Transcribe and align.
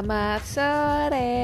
Selamat 0.00 0.40
sore. 0.48 1.36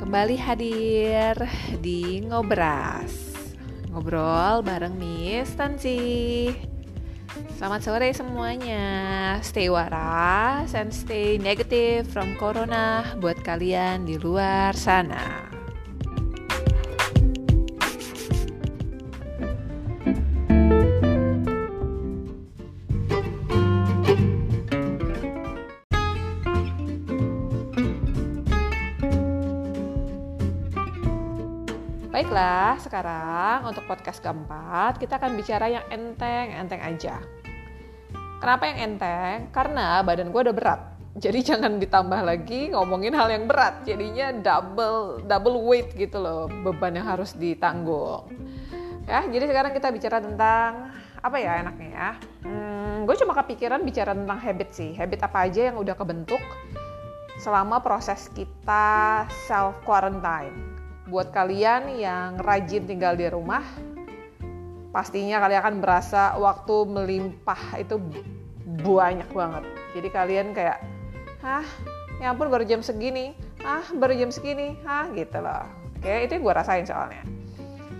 Kembali 0.00 0.40
hadir 0.40 1.36
di 1.84 2.24
Ngobras. 2.24 3.12
Ngobrol 3.92 4.64
bareng 4.64 4.96
Miss 4.96 5.52
Tansi. 5.52 6.48
Selamat 7.60 7.84
sore 7.84 8.08
semuanya. 8.16 9.36
Stay 9.44 9.68
waras 9.68 10.72
and 10.72 10.88
stay 10.96 11.36
negative 11.36 12.08
from 12.08 12.32
corona 12.40 13.04
buat 13.20 13.36
kalian 13.44 14.08
di 14.08 14.16
luar 14.16 14.72
sana. 14.72 15.49
Sekarang 32.78 33.66
untuk 33.66 33.88
podcast 33.88 34.22
keempat 34.22 35.00
kita 35.02 35.18
akan 35.18 35.34
bicara 35.34 35.66
yang 35.66 35.82
enteng, 35.90 36.54
enteng 36.54 36.78
aja. 36.78 37.18
Kenapa 38.38 38.70
yang 38.70 38.78
enteng? 38.94 39.50
Karena 39.50 40.04
badan 40.06 40.30
gue 40.30 40.40
udah 40.46 40.54
berat. 40.54 40.80
Jadi 41.18 41.42
jangan 41.50 41.82
ditambah 41.82 42.20
lagi 42.22 42.70
ngomongin 42.70 43.16
hal 43.16 43.32
yang 43.32 43.50
berat. 43.50 43.82
Jadinya 43.82 44.30
double 44.30 45.26
double 45.26 45.66
weight 45.66 45.96
gitu 45.98 46.22
loh 46.22 46.46
beban 46.46 46.94
yang 46.94 47.08
harus 47.10 47.34
ditanggung. 47.34 48.30
Ya, 49.10 49.26
jadi 49.26 49.50
sekarang 49.50 49.74
kita 49.74 49.90
bicara 49.90 50.22
tentang 50.22 50.94
apa 51.18 51.36
ya 51.42 51.66
enaknya 51.66 51.88
ya? 51.90 52.10
Hmm, 52.46 53.02
gue 53.02 53.16
cuma 53.18 53.34
kepikiran 53.34 53.82
bicara 53.82 54.14
tentang 54.14 54.38
habit 54.38 54.70
sih. 54.70 54.94
Habit 54.94 55.26
apa 55.26 55.50
aja 55.50 55.74
yang 55.74 55.76
udah 55.82 55.98
kebentuk 55.98 56.40
selama 57.40 57.80
proses 57.80 58.28
kita 58.30 59.24
self 59.48 59.72
quarantine 59.88 60.69
buat 61.10 61.34
kalian 61.34 61.98
yang 61.98 62.38
rajin 62.38 62.86
tinggal 62.86 63.18
di 63.18 63.26
rumah, 63.26 63.66
pastinya 64.94 65.42
kalian 65.42 65.60
akan 65.60 65.76
berasa 65.82 66.38
waktu 66.38 66.86
melimpah 66.86 67.82
itu 67.82 67.98
banyak 68.86 69.26
banget. 69.34 69.64
Jadi 69.98 70.08
kalian 70.08 70.46
kayak, 70.54 70.78
hah, 71.42 71.66
ya 72.22 72.30
ampun 72.30 72.46
baru 72.46 72.62
jam 72.62 72.80
segini, 72.80 73.34
ah 73.66 73.82
baru 73.90 74.14
jam 74.14 74.30
segini, 74.30 74.78
ah 74.86 75.10
gitu 75.10 75.42
loh. 75.42 75.66
Oke, 75.98 76.30
itu 76.30 76.38
yang 76.38 76.42
gue 76.46 76.54
rasain 76.54 76.86
soalnya. 76.86 77.39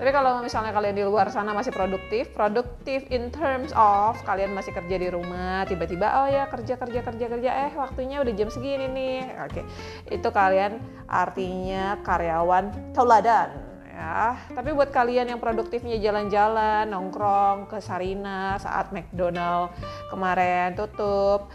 Tapi 0.01 0.17
kalau 0.17 0.41
misalnya 0.41 0.73
kalian 0.73 0.97
di 0.97 1.05
luar 1.05 1.29
sana 1.29 1.53
masih 1.53 1.77
produktif, 1.77 2.33
produktif 2.33 3.05
in 3.13 3.29
terms 3.29 3.69
of 3.77 4.17
kalian 4.25 4.57
masih 4.57 4.73
kerja 4.73 4.97
di 4.97 5.13
rumah, 5.13 5.69
tiba-tiba 5.69 6.25
oh 6.25 6.29
ya 6.33 6.49
kerja 6.49 6.81
kerja 6.81 7.05
kerja 7.05 7.27
kerja, 7.29 7.51
eh 7.69 7.73
waktunya 7.77 8.25
udah 8.25 8.33
jam 8.33 8.49
segini 8.49 8.89
nih, 8.89 9.29
oke, 9.45 9.61
itu 10.09 10.29
kalian 10.33 10.81
artinya 11.05 12.01
karyawan 12.01 12.97
teladan 12.97 13.53
ya. 13.93 14.41
Tapi 14.57 14.73
buat 14.73 14.89
kalian 14.89 15.37
yang 15.37 15.41
produktifnya 15.43 16.01
jalan-jalan, 16.01 16.89
nongkrong 16.89 17.69
ke 17.69 17.85
Sarina 17.85 18.57
saat 18.57 18.97
McDonald 18.97 19.77
kemarin 20.09 20.81
tutup, 20.81 21.53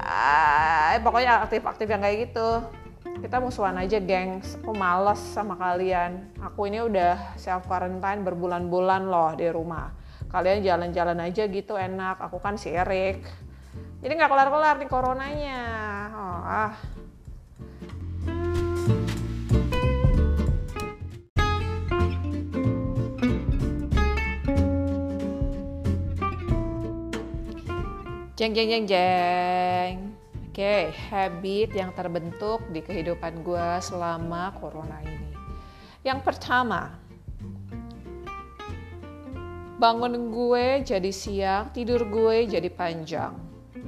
ah, 0.00 0.96
pokoknya 1.04 1.44
aktif-aktif 1.44 1.84
yang 1.92 2.00
kayak 2.00 2.32
gitu 2.32 2.79
kita 3.20 3.36
musuhan 3.38 3.76
aja 3.76 4.00
gengs. 4.00 4.56
Aku 4.64 4.72
males 4.72 5.20
sama 5.20 5.54
kalian. 5.60 6.26
Aku 6.40 6.66
ini 6.66 6.80
udah 6.80 7.36
self 7.36 7.68
quarantine 7.68 8.24
berbulan-bulan 8.24 9.06
loh 9.06 9.36
di 9.36 9.46
rumah. 9.52 9.92
Kalian 10.32 10.64
jalan-jalan 10.64 11.20
aja 11.20 11.44
gitu 11.46 11.76
enak. 11.76 12.18
Aku 12.18 12.40
kan 12.40 12.56
sirik 12.56 13.22
jadi 14.00 14.16
nggak 14.16 14.30
kelar-kelar 14.32 14.80
nih 14.80 14.88
coronanya. 14.88 15.62
Oh, 16.16 16.40
ah. 16.40 16.72
Jeng 28.40 28.56
jeng 28.56 28.72
jeng 28.72 28.84
jeng 28.88 29.99
okay, 30.60 30.92
habit 31.08 31.72
yang 31.72 31.90
terbentuk 31.96 32.60
di 32.68 32.84
kehidupan 32.84 33.40
gue 33.40 33.68
selama 33.80 34.52
corona 34.60 35.00
ini. 35.00 35.32
Yang 36.04 36.20
pertama, 36.20 37.00
bangun 39.80 40.28
gue 40.28 40.84
jadi 40.84 41.08
siang, 41.08 41.72
tidur 41.72 42.04
gue 42.04 42.44
jadi 42.44 42.68
panjang. 42.68 43.32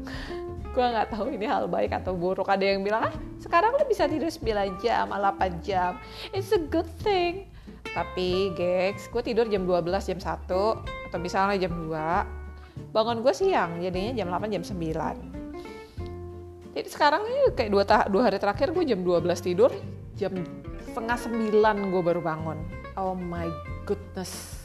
gue 0.73 0.81
nggak 0.81 1.13
tahu 1.13 1.37
ini 1.37 1.45
hal 1.45 1.69
baik 1.69 1.93
atau 1.93 2.17
buruk. 2.17 2.49
Ada 2.49 2.65
yang 2.73 2.81
bilang, 2.81 3.13
ah 3.13 3.15
sekarang 3.37 3.77
lo 3.77 3.85
bisa 3.85 4.09
tidur 4.09 4.33
9 4.33 4.81
jam, 4.81 5.13
8 5.13 5.61
jam. 5.61 6.01
It's 6.33 6.57
a 6.57 6.61
good 6.61 6.89
thing. 7.05 7.53
Tapi, 7.93 8.57
gengs, 8.57 9.13
gue 9.13 9.21
tidur 9.21 9.45
jam 9.53 9.69
12, 9.69 10.17
jam 10.17 10.21
1, 10.21 10.49
atau 10.49 11.19
misalnya 11.21 11.69
jam 11.69 11.77
2. 11.77 12.97
Bangun 12.97 13.21
gue 13.21 13.35
siang, 13.37 13.77
jadinya 13.85 14.17
jam 14.17 14.33
8, 14.33 14.49
jam 14.49 14.65
9 14.65 15.32
jadi 16.73 16.89
sekarang 16.89 17.23
ini 17.29 17.41
kayak 17.53 17.71
dua, 17.71 17.85
dua 18.09 18.23
hari 18.33 18.41
terakhir 18.41 18.73
gue 18.73 18.85
jam 18.89 19.05
12 19.05 19.29
tidur 19.45 19.71
jam 20.17 20.33
setengah 20.89 21.19
sembilan 21.21 21.77
gue 21.89 22.03
baru 22.05 22.21
bangun. 22.21 22.59
Oh 22.97 23.17
my 23.17 23.49
goodness. 23.89 24.61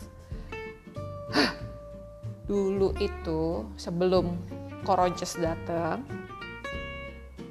Dulu 2.51 2.95
itu 2.99 3.67
sebelum 3.75 4.39
koronces 4.87 5.35
datang 5.35 6.03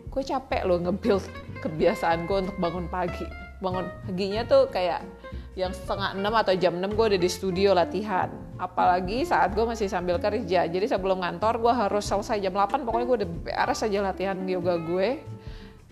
gue 0.08 0.24
capek 0.24 0.64
loh 0.64 0.80
nge-build 0.80 1.24
kebiasaan 1.60 2.24
gue 2.24 2.48
untuk 2.48 2.56
bangun 2.56 2.88
pagi. 2.88 3.28
Bangun 3.60 3.84
paginya 4.08 4.44
tuh 4.48 4.72
kayak 4.72 5.04
yang 5.56 5.72
setengah 5.72 6.16
enam 6.16 6.32
atau 6.32 6.56
jam 6.56 6.80
enam 6.80 6.96
gue 6.96 7.16
udah 7.16 7.20
di 7.20 7.28
studio 7.28 7.76
latihan 7.76 8.32
apalagi 8.56 9.24
saat 9.28 9.52
gue 9.52 9.64
masih 9.64 9.88
sambil 9.88 10.16
kerja. 10.16 10.64
Jadi 10.64 10.86
sebelum 10.88 11.20
ngantor 11.20 11.60
gue 11.60 11.72
harus 11.72 12.04
selesai 12.04 12.40
jam 12.40 12.56
8 12.56 12.84
pokoknya 12.84 13.06
gue 13.06 13.16
udah 13.24 13.30
beres 13.44 13.84
aja 13.84 13.98
latihan 14.00 14.36
yoga 14.48 14.80
gue. 14.80 15.20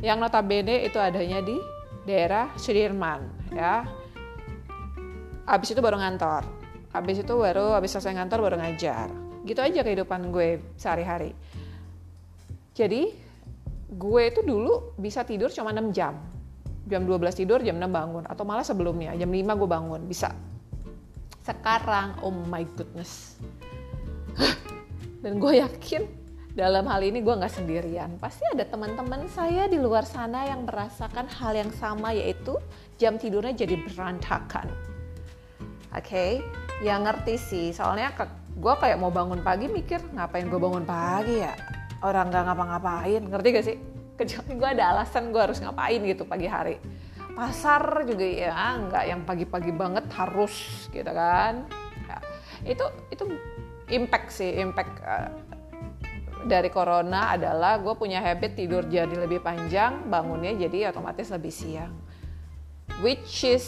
Yang 0.00 0.19
notabene 0.20 0.84
itu 0.84 0.98
adanya 0.98 1.41
di 1.44 1.56
daerah 2.04 2.52
Sudirman 2.56 3.25
ya. 3.52 3.84
Abis 5.44 5.76
itu 5.76 5.80
baru 5.84 6.00
ngantor. 6.00 6.44
Abis 6.94 7.20
itu 7.20 7.34
baru 7.36 7.76
abis 7.76 7.97
selesai 7.97 8.16
ngantor 8.16 8.41
baru 8.41 8.56
ngajar. 8.60 9.12
Gitu 9.44 9.60
aja 9.60 9.81
kehidupan 9.84 10.32
gue 10.32 10.60
sehari-hari. 10.81 11.36
Jadi 12.72 13.12
gue 13.92 14.22
itu 14.25 14.41
dulu 14.41 14.96
bisa 14.96 15.20
tidur 15.22 15.52
cuma 15.52 15.70
6 15.70 15.92
jam. 15.92 16.16
Jam 16.84 17.04
12 17.04 17.32
tidur 17.36 17.60
jam 17.60 17.76
6 17.76 17.92
bangun. 17.92 18.25
Atau 18.25 18.48
malah 18.48 18.64
sebelumnya 18.64 19.12
jam 19.16 19.28
5 19.28 19.60
gue 19.60 19.69
bangun. 19.69 20.00
Bisa 20.08 20.32
sekarang 21.44 22.16
oh 22.25 22.32
my 22.32 22.65
goodness. 22.75 23.37
Dan 25.22 25.37
gue 25.37 25.60
yakin 25.60 26.09
dalam 26.56 26.88
hal 26.88 27.05
ini 27.05 27.21
gue 27.21 27.34
nggak 27.37 27.53
sendirian. 27.53 28.16
Pasti 28.16 28.43
ada 28.49 28.65
teman-teman 28.65 29.28
saya 29.28 29.69
di 29.69 29.77
luar 29.77 30.09
sana 30.09 30.49
yang 30.49 30.65
merasakan 30.65 31.28
hal 31.28 31.53
yang 31.53 31.71
sama 31.77 32.16
yaitu 32.16 32.56
jam 32.97 33.21
tidurnya 33.21 33.53
jadi 33.53 33.77
berantakan. 33.77 34.72
Oke? 35.94 36.09
Okay? 36.09 36.32
yang 36.82 37.06
ngerti 37.06 37.38
sih 37.38 37.66
soalnya 37.71 38.11
gue 38.50 38.75
kayak 38.82 38.99
mau 38.99 39.15
bangun 39.15 39.38
pagi 39.47 39.71
mikir 39.71 40.03
ngapain 40.11 40.50
gue 40.50 40.59
bangun 40.59 40.82
pagi 40.82 41.44
ya? 41.44 41.55
Orang 42.03 42.34
nggak 42.34 42.44
ngapa-ngapain 42.50 43.22
ngerti 43.31 43.49
gak 43.55 43.66
sih? 43.69 43.76
Kecuali 44.19 44.53
gue 44.59 44.69
ada 44.81 44.84
alasan 44.97 45.31
gue 45.31 45.38
harus 45.38 45.62
ngapain 45.62 46.00
gitu 46.02 46.26
pagi 46.26 46.50
hari 46.50 46.76
pasar 47.34 48.06
juga 48.06 48.22
ya 48.22 48.54
nggak 48.54 49.04
yang 49.10 49.20
pagi-pagi 49.26 49.75
banget 49.75 50.06
harus 50.14 50.86
gitu 50.94 51.10
kan. 51.10 51.66
Ya, 52.06 52.19
itu 52.62 52.84
itu 53.10 53.25
impact 53.90 54.28
sih 54.32 54.54
impact 54.62 54.94
uh, 55.02 55.31
dari 56.46 56.69
corona 56.69 57.34
adalah 57.34 57.81
gue 57.81 57.94
punya 57.96 58.20
habit 58.20 58.54
tidur 58.54 58.84
jadi 58.86 59.12
lebih 59.12 59.40
panjang 59.40 60.06
bangunnya 60.08 60.54
jadi 60.54 60.94
otomatis 60.94 61.32
lebih 61.32 61.50
siang. 61.50 61.92
Which 63.02 63.42
is 63.42 63.66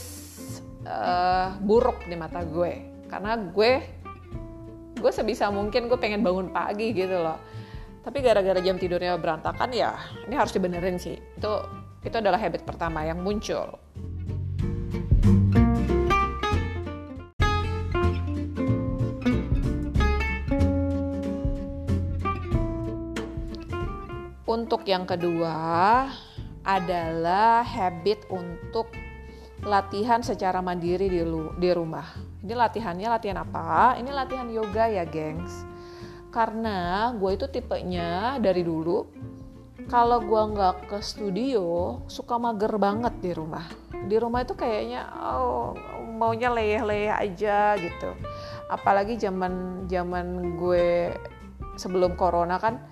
uh, 0.86 1.58
buruk 1.58 2.06
di 2.06 2.14
mata 2.14 2.46
gue. 2.46 2.86
Karena 3.10 3.34
gue 3.34 3.72
gue 4.96 5.12
sebisa 5.12 5.50
mungkin 5.50 5.90
gue 5.90 5.98
pengen 5.98 6.22
bangun 6.22 6.54
pagi 6.54 6.94
gitu 6.94 7.18
loh. 7.18 7.40
Tapi 8.06 8.22
gara-gara 8.22 8.62
jam 8.62 8.78
tidurnya 8.78 9.18
berantakan 9.18 9.74
ya 9.74 9.98
ini 10.28 10.38
harus 10.38 10.54
dibenerin 10.54 11.00
sih. 11.00 11.18
Itu 11.18 11.66
itu 12.06 12.16
adalah 12.22 12.38
habit 12.38 12.62
pertama 12.62 13.02
yang 13.02 13.18
muncul 13.18 13.82
untuk 24.46 24.86
yang 24.86 25.02
kedua 25.02 26.06
adalah 26.62 27.66
habit 27.66 28.22
untuk 28.30 28.94
latihan 29.66 30.22
secara 30.22 30.62
mandiri 30.62 31.10
di, 31.10 31.22
di 31.58 31.70
rumah. 31.74 32.06
Ini 32.42 32.54
latihannya 32.54 33.06
latihan 33.10 33.42
apa? 33.42 33.98
Ini 33.98 34.10
latihan 34.14 34.46
yoga 34.50 34.86
ya, 34.86 35.02
gengs 35.06 35.66
karena 36.36 37.08
gue 37.16 37.32
itu 37.32 37.48
tipenya 37.48 38.36
dari 38.36 38.60
dulu 38.60 39.08
kalau 39.86 40.18
gue 40.18 40.42
nggak 40.54 40.90
ke 40.90 40.98
studio 40.98 41.98
suka 42.10 42.36
mager 42.42 42.74
banget 42.74 43.14
di 43.22 43.30
rumah. 43.30 43.66
Di 44.06 44.18
rumah 44.18 44.42
itu 44.42 44.58
kayaknya 44.58 45.06
oh 45.14 45.78
maunya 46.10 46.50
leyeh-leyeh 46.50 47.14
aja 47.14 47.78
gitu. 47.78 48.10
Apalagi 48.66 49.14
zaman 49.14 49.86
zaman 49.86 50.58
gue 50.58 51.14
sebelum 51.78 52.18
corona 52.18 52.58
kan 52.58 52.82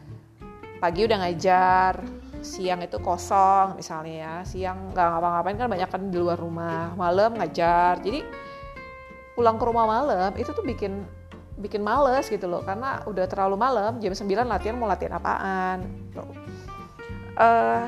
pagi 0.78 1.08
udah 1.08 1.18
ngajar 1.24 2.04
siang 2.44 2.84
itu 2.84 3.02
kosong 3.02 3.74
misalnya 3.74 4.14
ya. 4.14 4.34
Siang 4.46 4.94
nggak 4.94 5.08
ngapa-ngapain 5.18 5.56
kan 5.58 5.68
banyak 5.70 5.90
kan 5.90 6.02
di 6.14 6.18
luar 6.20 6.38
rumah. 6.38 6.94
Malam 6.94 7.42
ngajar. 7.42 7.98
Jadi 8.06 8.22
pulang 9.34 9.58
ke 9.58 9.64
rumah 9.66 9.86
malam 9.90 10.30
itu 10.38 10.54
tuh 10.54 10.62
bikin 10.62 11.02
bikin 11.58 11.82
males 11.82 12.30
gitu 12.30 12.46
loh. 12.46 12.62
Karena 12.62 13.02
udah 13.02 13.26
terlalu 13.26 13.58
malam 13.58 13.98
jam 13.98 14.14
9 14.14 14.46
latihan 14.46 14.78
mau 14.78 14.86
latihan 14.86 15.18
apaan 15.18 15.82
uh, 17.38 17.86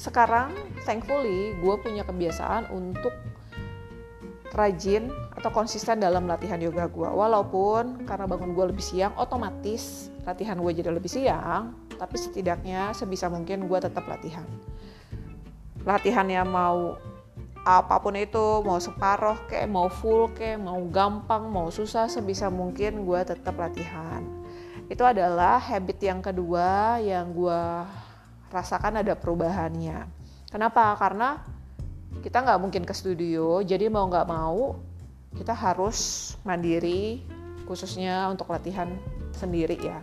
sekarang 0.00 0.52
thankfully 0.88 1.52
gue 1.60 1.74
punya 1.84 2.02
kebiasaan 2.08 2.72
untuk 2.72 3.12
rajin 4.50 5.12
atau 5.36 5.52
konsisten 5.54 6.02
dalam 6.02 6.26
latihan 6.26 6.58
yoga 6.58 6.90
gue 6.90 7.06
walaupun 7.06 8.02
karena 8.08 8.26
bangun 8.26 8.50
gue 8.56 8.66
lebih 8.74 8.82
siang 8.82 9.14
otomatis 9.14 10.10
latihan 10.26 10.58
gue 10.58 10.72
jadi 10.74 10.90
lebih 10.90 11.06
siang 11.06 11.76
tapi 12.00 12.16
setidaknya 12.16 12.96
sebisa 12.96 13.28
mungkin 13.28 13.68
gue 13.68 13.76
tetap 13.76 14.08
latihan. 14.08 14.48
Latihannya 15.84 16.40
mau 16.48 16.96
apa 17.60 18.00
pun 18.00 18.16
itu 18.16 18.64
mau 18.64 18.80
separoh 18.80 19.36
kayak 19.52 19.68
mau 19.68 19.92
full 19.92 20.32
kayak 20.32 20.64
mau 20.64 20.80
gampang 20.88 21.52
mau 21.52 21.68
susah 21.68 22.08
sebisa 22.08 22.48
mungkin 22.48 23.04
gue 23.04 23.20
tetap 23.20 23.52
latihan 23.60 24.24
itu 24.90 25.06
adalah 25.06 25.62
habit 25.62 26.02
yang 26.02 26.18
kedua 26.18 26.98
yang 26.98 27.30
gue 27.30 27.62
rasakan 28.50 29.06
ada 29.06 29.14
perubahannya. 29.14 30.10
Kenapa? 30.50 30.98
Karena 30.98 31.38
kita 32.18 32.42
nggak 32.42 32.60
mungkin 32.60 32.82
ke 32.82 32.90
studio 32.90 33.62
jadi 33.62 33.86
mau 33.86 34.10
nggak 34.10 34.26
mau 34.26 34.74
kita 35.38 35.54
harus 35.54 36.34
mandiri 36.42 37.22
khususnya 37.70 38.26
untuk 38.26 38.50
latihan 38.50 38.90
sendiri 39.30 39.78
ya 39.78 40.02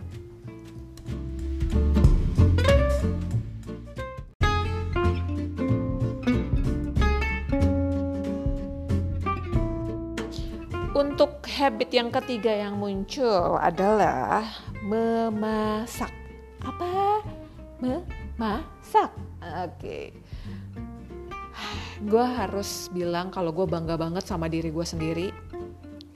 Untuk 10.98 11.46
habit 11.46 11.94
yang 11.94 12.10
ketiga 12.10 12.50
yang 12.50 12.74
muncul 12.74 13.54
adalah 13.54 14.42
memasak. 14.82 16.10
Apa? 16.58 17.22
Memasak. 17.78 19.06
Oke. 19.38 19.78
Okay. 19.78 20.04
Gue 22.02 22.26
harus 22.26 22.90
bilang 22.90 23.30
kalau 23.30 23.54
gue 23.54 23.62
bangga 23.70 23.94
banget 23.94 24.26
sama 24.26 24.50
diri 24.50 24.74
gue 24.74 24.82
sendiri. 24.82 25.30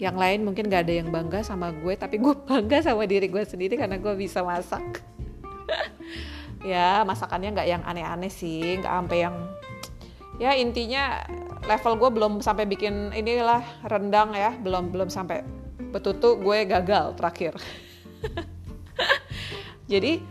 Yang 0.02 0.16
lain 0.18 0.40
mungkin 0.50 0.66
gak 0.66 0.90
ada 0.90 0.98
yang 0.98 1.14
bangga 1.14 1.46
sama 1.46 1.70
gue, 1.70 1.94
tapi 1.94 2.18
gue 2.18 2.34
bangga 2.50 2.82
sama 2.82 3.06
diri 3.06 3.30
gue 3.30 3.46
sendiri 3.46 3.78
karena 3.78 4.02
gue 4.02 4.18
bisa 4.18 4.42
masak. 4.42 4.82
ya 6.74 7.06
masakannya 7.06 7.54
nggak 7.54 7.68
yang 7.70 7.82
aneh-aneh 7.86 8.34
sih, 8.34 8.82
nggak 8.82 8.90
sampai 8.98 9.30
yang 9.30 9.36
ya 10.40 10.56
intinya 10.56 11.24
level 11.66 11.94
gue 11.98 12.10
belum 12.10 12.32
sampai 12.42 12.64
bikin 12.66 13.12
inilah 13.12 13.62
rendang 13.86 14.34
ya. 14.34 14.54
Belum 14.58 14.90
belum 14.90 15.08
sampai 15.08 15.44
betutu 15.92 16.38
gue 16.40 16.58
gagal 16.66 17.14
terakhir. 17.18 17.54
Jadi 19.92 20.22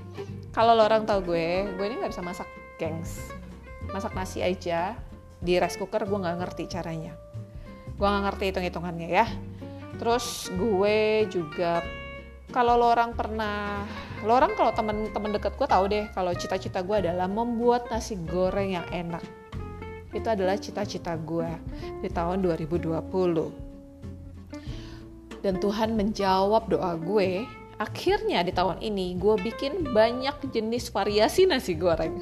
kalau 0.51 0.75
lo 0.75 0.83
orang 0.83 1.07
tahu 1.07 1.33
gue 1.33 1.69
gue 1.77 1.85
ini 1.85 1.95
nggak 2.01 2.11
bisa 2.11 2.23
masak 2.23 2.47
gengs. 2.81 3.31
Masak 3.91 4.15
nasi 4.15 4.43
aja 4.43 4.95
di 5.41 5.57
rice 5.57 5.77
cooker 5.77 6.03
gue 6.05 6.17
nggak 6.17 6.37
ngerti 6.41 6.63
caranya. 6.71 7.13
Gue 7.95 8.07
nggak 8.07 8.23
ngerti 8.31 8.43
hitung 8.51 8.65
hitungannya 8.65 9.09
ya. 9.09 9.25
Terus 10.01 10.49
gue 10.49 11.29
juga 11.29 11.85
kalau 12.51 12.75
lo 12.75 12.91
orang 12.91 13.15
pernah 13.15 13.87
lo 14.27 14.35
orang 14.35 14.53
kalau 14.59 14.75
temen-temen 14.75 15.31
deket 15.39 15.55
gue 15.55 15.67
tahu 15.67 15.85
deh 15.87 16.05
kalau 16.11 16.35
cita-cita 16.35 16.83
gue 16.83 16.99
adalah 16.99 17.25
membuat 17.25 17.87
nasi 17.89 18.19
goreng 18.19 18.75
yang 18.75 18.85
enak 18.91 19.23
itu 20.11 20.27
adalah 20.27 20.59
cita-cita 20.59 21.15
gue 21.15 21.47
di 22.03 22.09
tahun 22.11 22.43
2020. 22.43 22.99
Dan 25.41 25.57
Tuhan 25.57 25.95
menjawab 25.97 26.67
doa 26.69 26.93
gue. 26.99 27.47
Akhirnya 27.81 28.45
di 28.45 28.53
tahun 28.53 28.77
ini 28.83 29.17
gue 29.17 29.35
bikin 29.41 29.89
banyak 29.89 30.53
jenis 30.53 30.93
variasi 30.93 31.49
nasi 31.49 31.73
goreng. 31.73 32.21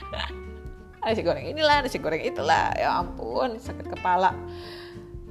nasi 1.06 1.22
goreng 1.24 1.48
inilah, 1.48 1.80
nasi 1.80 1.96
goreng 1.96 2.20
itulah. 2.20 2.76
Ya 2.76 3.00
ampun, 3.00 3.56
sakit 3.56 3.88
kepala. 3.88 4.36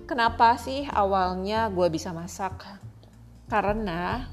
Kenapa 0.09 0.57
sih 0.57 0.89
awalnya 0.89 1.69
gue 1.69 1.85
bisa 1.94 2.09
masak? 2.09 2.65
Karena 3.45 4.25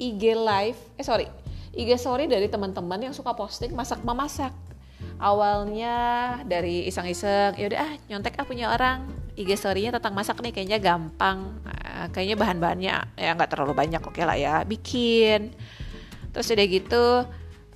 IG 0.00 0.32
live, 0.32 0.80
eh 0.96 1.04
sorry, 1.04 1.28
IG 1.76 2.00
story 2.00 2.24
dari 2.24 2.48
teman-teman 2.48 3.10
yang 3.10 3.12
suka 3.12 3.36
posting 3.36 3.76
masak 3.76 4.00
memasak 4.00 4.54
awalnya 5.18 5.96
dari 6.46 6.86
iseng-iseng 6.86 7.58
ya 7.58 7.66
udah 7.70 7.78
ah 7.82 7.92
nyontek 8.06 8.38
ah 8.38 8.46
punya 8.46 8.70
orang 8.70 9.06
IG 9.34 9.54
story-nya 9.58 9.94
tentang 9.94 10.14
masak 10.14 10.38
nih 10.42 10.54
kayaknya 10.54 10.78
gampang 10.78 11.58
uh, 11.66 12.06
kayaknya 12.10 12.36
bahan-bahannya 12.38 12.94
ya 13.18 13.30
nggak 13.34 13.50
terlalu 13.50 13.74
banyak 13.74 14.02
oke 14.02 14.14
okay 14.14 14.24
lah 14.26 14.38
ya 14.38 14.62
bikin 14.62 15.54
terus 16.30 16.50
udah 16.50 16.66
gitu 16.66 17.06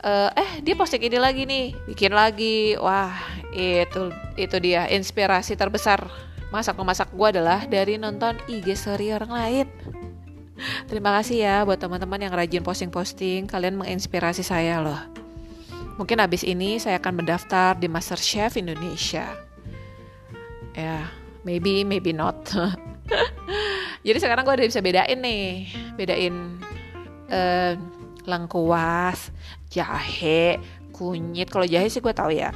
uh, 0.03 0.31
eh 0.35 0.51
dia 0.63 0.75
posting 0.79 1.03
ini 1.03 1.19
lagi 1.19 1.43
nih 1.47 1.75
bikin 1.87 2.15
lagi 2.15 2.79
wah 2.79 3.15
itu 3.53 4.09
itu 4.41 4.57
dia 4.63 4.89
inspirasi 4.89 5.59
terbesar 5.59 6.09
masak 6.55 6.79
memasak 6.79 7.11
gue 7.13 7.29
adalah 7.37 7.65
dari 7.67 7.99
nonton 7.99 8.39
IG 8.49 8.75
story 8.77 9.15
orang 9.15 9.33
lain 9.33 9.69
Terima 10.87 11.11
kasih 11.19 11.43
ya 11.43 11.57
buat 11.67 11.81
teman-teman 11.81 12.23
yang 12.23 12.33
rajin 12.35 12.63
posting-posting. 12.63 13.51
Kalian 13.51 13.75
menginspirasi 13.79 14.47
saya 14.47 14.79
loh. 14.79 15.22
Mungkin 16.01 16.19
abis 16.25 16.43
ini 16.43 16.81
saya 16.81 16.97
akan 16.97 17.25
mendaftar 17.25 17.77
di 17.77 17.87
Master 17.87 18.17
Chef 18.17 18.57
Indonesia. 18.57 19.29
Ya, 20.73 20.81
yeah, 20.81 21.05
maybe, 21.45 21.85
maybe 21.85 22.17
not. 22.17 22.49
Jadi 24.07 24.19
sekarang 24.19 24.43
gue 24.49 24.55
udah 24.57 24.69
bisa 24.69 24.81
bedain 24.81 25.19
nih, 25.21 25.69
bedain 25.95 26.59
uh, 27.29 27.77
lengkuas, 28.25 29.31
jahe, 29.69 30.59
kunyit. 30.91 31.53
Kalau 31.53 31.69
jahe 31.69 31.87
sih 31.93 32.01
gue 32.01 32.15
tahu 32.15 32.33
ya. 32.35 32.51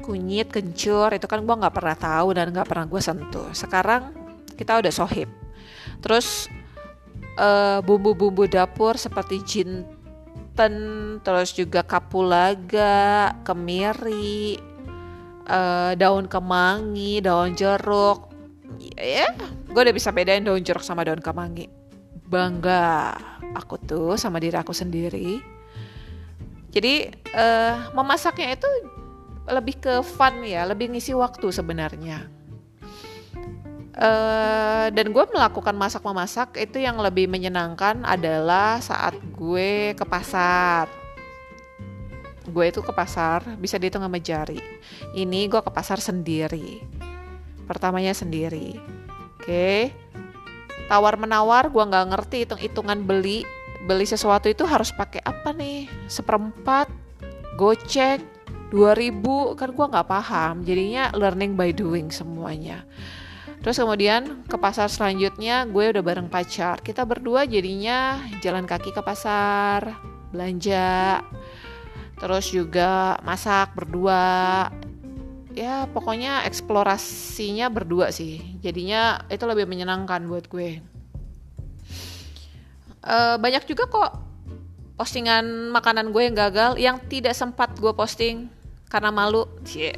Kunyit, 0.00 0.48
kencur 0.48 1.12
itu 1.12 1.26
kan 1.28 1.44
gue 1.44 1.54
nggak 1.54 1.74
pernah 1.74 1.96
tahu 1.98 2.28
dan 2.34 2.50
nggak 2.50 2.66
pernah 2.66 2.86
gue 2.88 3.00
sentuh. 3.02 3.50
Sekarang 3.52 4.14
kita 4.56 4.80
udah 4.80 4.92
sohib. 4.94 5.28
Terus 6.00 6.48
uh, 7.38 7.78
bumbu-bumbu 7.82 8.50
dapur 8.50 8.98
seperti 8.98 9.42
jin 9.46 9.86
terus 11.22 11.54
juga 11.54 11.86
kapulaga, 11.86 13.36
kemiri, 13.46 14.58
uh, 15.46 15.94
daun 15.94 16.26
kemangi, 16.26 17.22
daun 17.22 17.54
jeruk. 17.54 18.30
Ya, 18.98 19.30
gue 19.70 19.80
udah 19.80 19.94
bisa 19.94 20.10
bedain 20.10 20.42
daun 20.42 20.62
jeruk 20.62 20.82
sama 20.82 21.06
daun 21.06 21.22
kemangi. 21.22 21.70
Bangga 22.28 23.14
aku 23.54 23.78
tuh 23.78 24.18
sama 24.18 24.42
diri 24.42 24.58
aku 24.58 24.74
sendiri. 24.74 25.38
Jadi 26.74 27.08
uh, 27.32 27.94
memasaknya 27.96 28.58
itu 28.58 28.68
lebih 29.48 29.80
ke 29.80 29.94
fun 30.04 30.44
ya, 30.44 30.68
lebih 30.68 30.92
ngisi 30.92 31.16
waktu 31.16 31.48
sebenarnya 31.48 32.37
Uh, 33.98 34.94
dan 34.94 35.10
gue 35.10 35.24
melakukan 35.34 35.74
masak 35.74 36.06
memasak 36.06 36.54
itu 36.54 36.78
yang 36.78 37.02
lebih 37.02 37.26
menyenangkan 37.26 38.06
adalah 38.06 38.78
saat 38.78 39.18
gue 39.34 39.90
ke 39.98 40.04
pasar. 40.06 40.86
Gue 42.46 42.70
itu 42.70 42.78
ke 42.78 42.94
pasar 42.94 43.42
bisa 43.58 43.74
dihitung 43.74 44.06
sama 44.06 44.22
jari. 44.22 44.62
Ini 45.18 45.50
gue 45.50 45.58
ke 45.58 45.70
pasar 45.74 45.98
sendiri. 45.98 46.78
Pertamanya 47.66 48.14
sendiri. 48.14 48.78
Oke. 49.34 49.42
Okay. 49.42 49.80
Tawar 50.86 51.18
menawar 51.18 51.66
gue 51.68 51.82
nggak 51.82 52.06
ngerti 52.14 52.36
hitung 52.46 52.62
hitungan 52.62 53.02
beli 53.02 53.42
beli 53.84 54.06
sesuatu 54.06 54.46
itu 54.46 54.62
harus 54.62 54.94
pakai 54.94 55.22
apa 55.22 55.54
nih 55.54 55.86
seperempat 56.10 56.88
gocek 57.60 58.22
2000 58.70 59.58
kan 59.58 59.70
gue 59.72 59.86
nggak 59.90 60.08
paham 60.08 60.54
jadinya 60.66 61.12
learning 61.14 61.54
by 61.54 61.70
doing 61.72 62.12
semuanya 62.12 62.84
Terus 63.58 63.76
kemudian 63.82 64.46
ke 64.46 64.54
pasar 64.54 64.86
selanjutnya 64.86 65.66
gue 65.66 65.90
udah 65.90 66.02
bareng 66.02 66.30
pacar. 66.30 66.78
Kita 66.78 67.02
berdua 67.02 67.42
jadinya 67.44 68.22
jalan 68.38 68.64
kaki 68.64 68.94
ke 68.94 69.02
pasar, 69.02 69.98
belanja, 70.30 71.22
terus 72.22 72.50
juga 72.54 73.18
masak 73.26 73.74
berdua. 73.74 74.70
Ya 75.58 75.90
pokoknya 75.90 76.46
eksplorasinya 76.46 77.66
berdua 77.66 78.14
sih. 78.14 78.38
Jadinya 78.62 79.26
itu 79.26 79.42
lebih 79.42 79.66
menyenangkan 79.66 80.22
buat 80.30 80.46
gue. 80.46 80.78
Uh, 83.02 83.40
banyak 83.40 83.66
juga 83.66 83.90
kok 83.90 84.12
postingan 84.98 85.70
makanan 85.70 86.10
gue 86.10 86.22
yang 86.26 86.36
gagal 86.36 86.72
yang 86.78 86.96
tidak 87.06 87.34
sempat 87.34 87.74
gue 87.78 87.90
posting 87.90 88.46
karena 88.86 89.10
malu 89.10 89.46
Cie. 89.66 89.94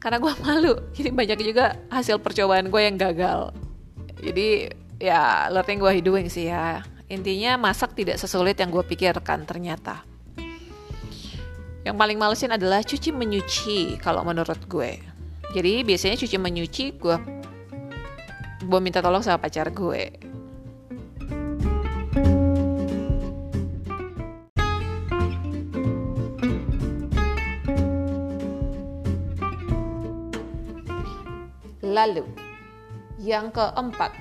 Karena 0.00 0.16
gue 0.16 0.32
malu. 0.40 0.74
Jadi 0.96 1.08
banyak 1.12 1.38
juga 1.44 1.76
hasil 1.92 2.18
percobaan 2.18 2.72
gue 2.72 2.80
yang 2.80 2.96
gagal. 2.96 3.52
Jadi 4.18 4.72
ya 4.96 5.52
learning 5.52 5.78
gue 5.78 5.92
doing 6.00 6.26
sih 6.32 6.48
ya. 6.48 6.80
Intinya 7.12 7.60
masak 7.60 7.92
tidak 7.92 8.16
sesulit 8.16 8.56
yang 8.56 8.72
gue 8.72 8.82
pikirkan 8.82 9.44
ternyata. 9.44 10.02
Yang 11.84 11.96
paling 11.96 12.18
malesin 12.18 12.52
adalah 12.56 12.80
cuci 12.80 13.12
menyuci 13.12 14.00
kalau 14.00 14.24
menurut 14.24 14.58
gue. 14.66 15.00
Jadi 15.52 15.84
biasanya 15.84 16.16
cuci 16.16 16.36
menyuci 16.40 16.84
gue 16.96 17.16
gue 18.60 18.80
minta 18.80 19.02
tolong 19.02 19.24
sama 19.24 19.42
pacar 19.42 19.72
gue 19.74 20.29
Lalu, 32.00 32.24
yang 33.20 33.52
keempat 33.52 34.16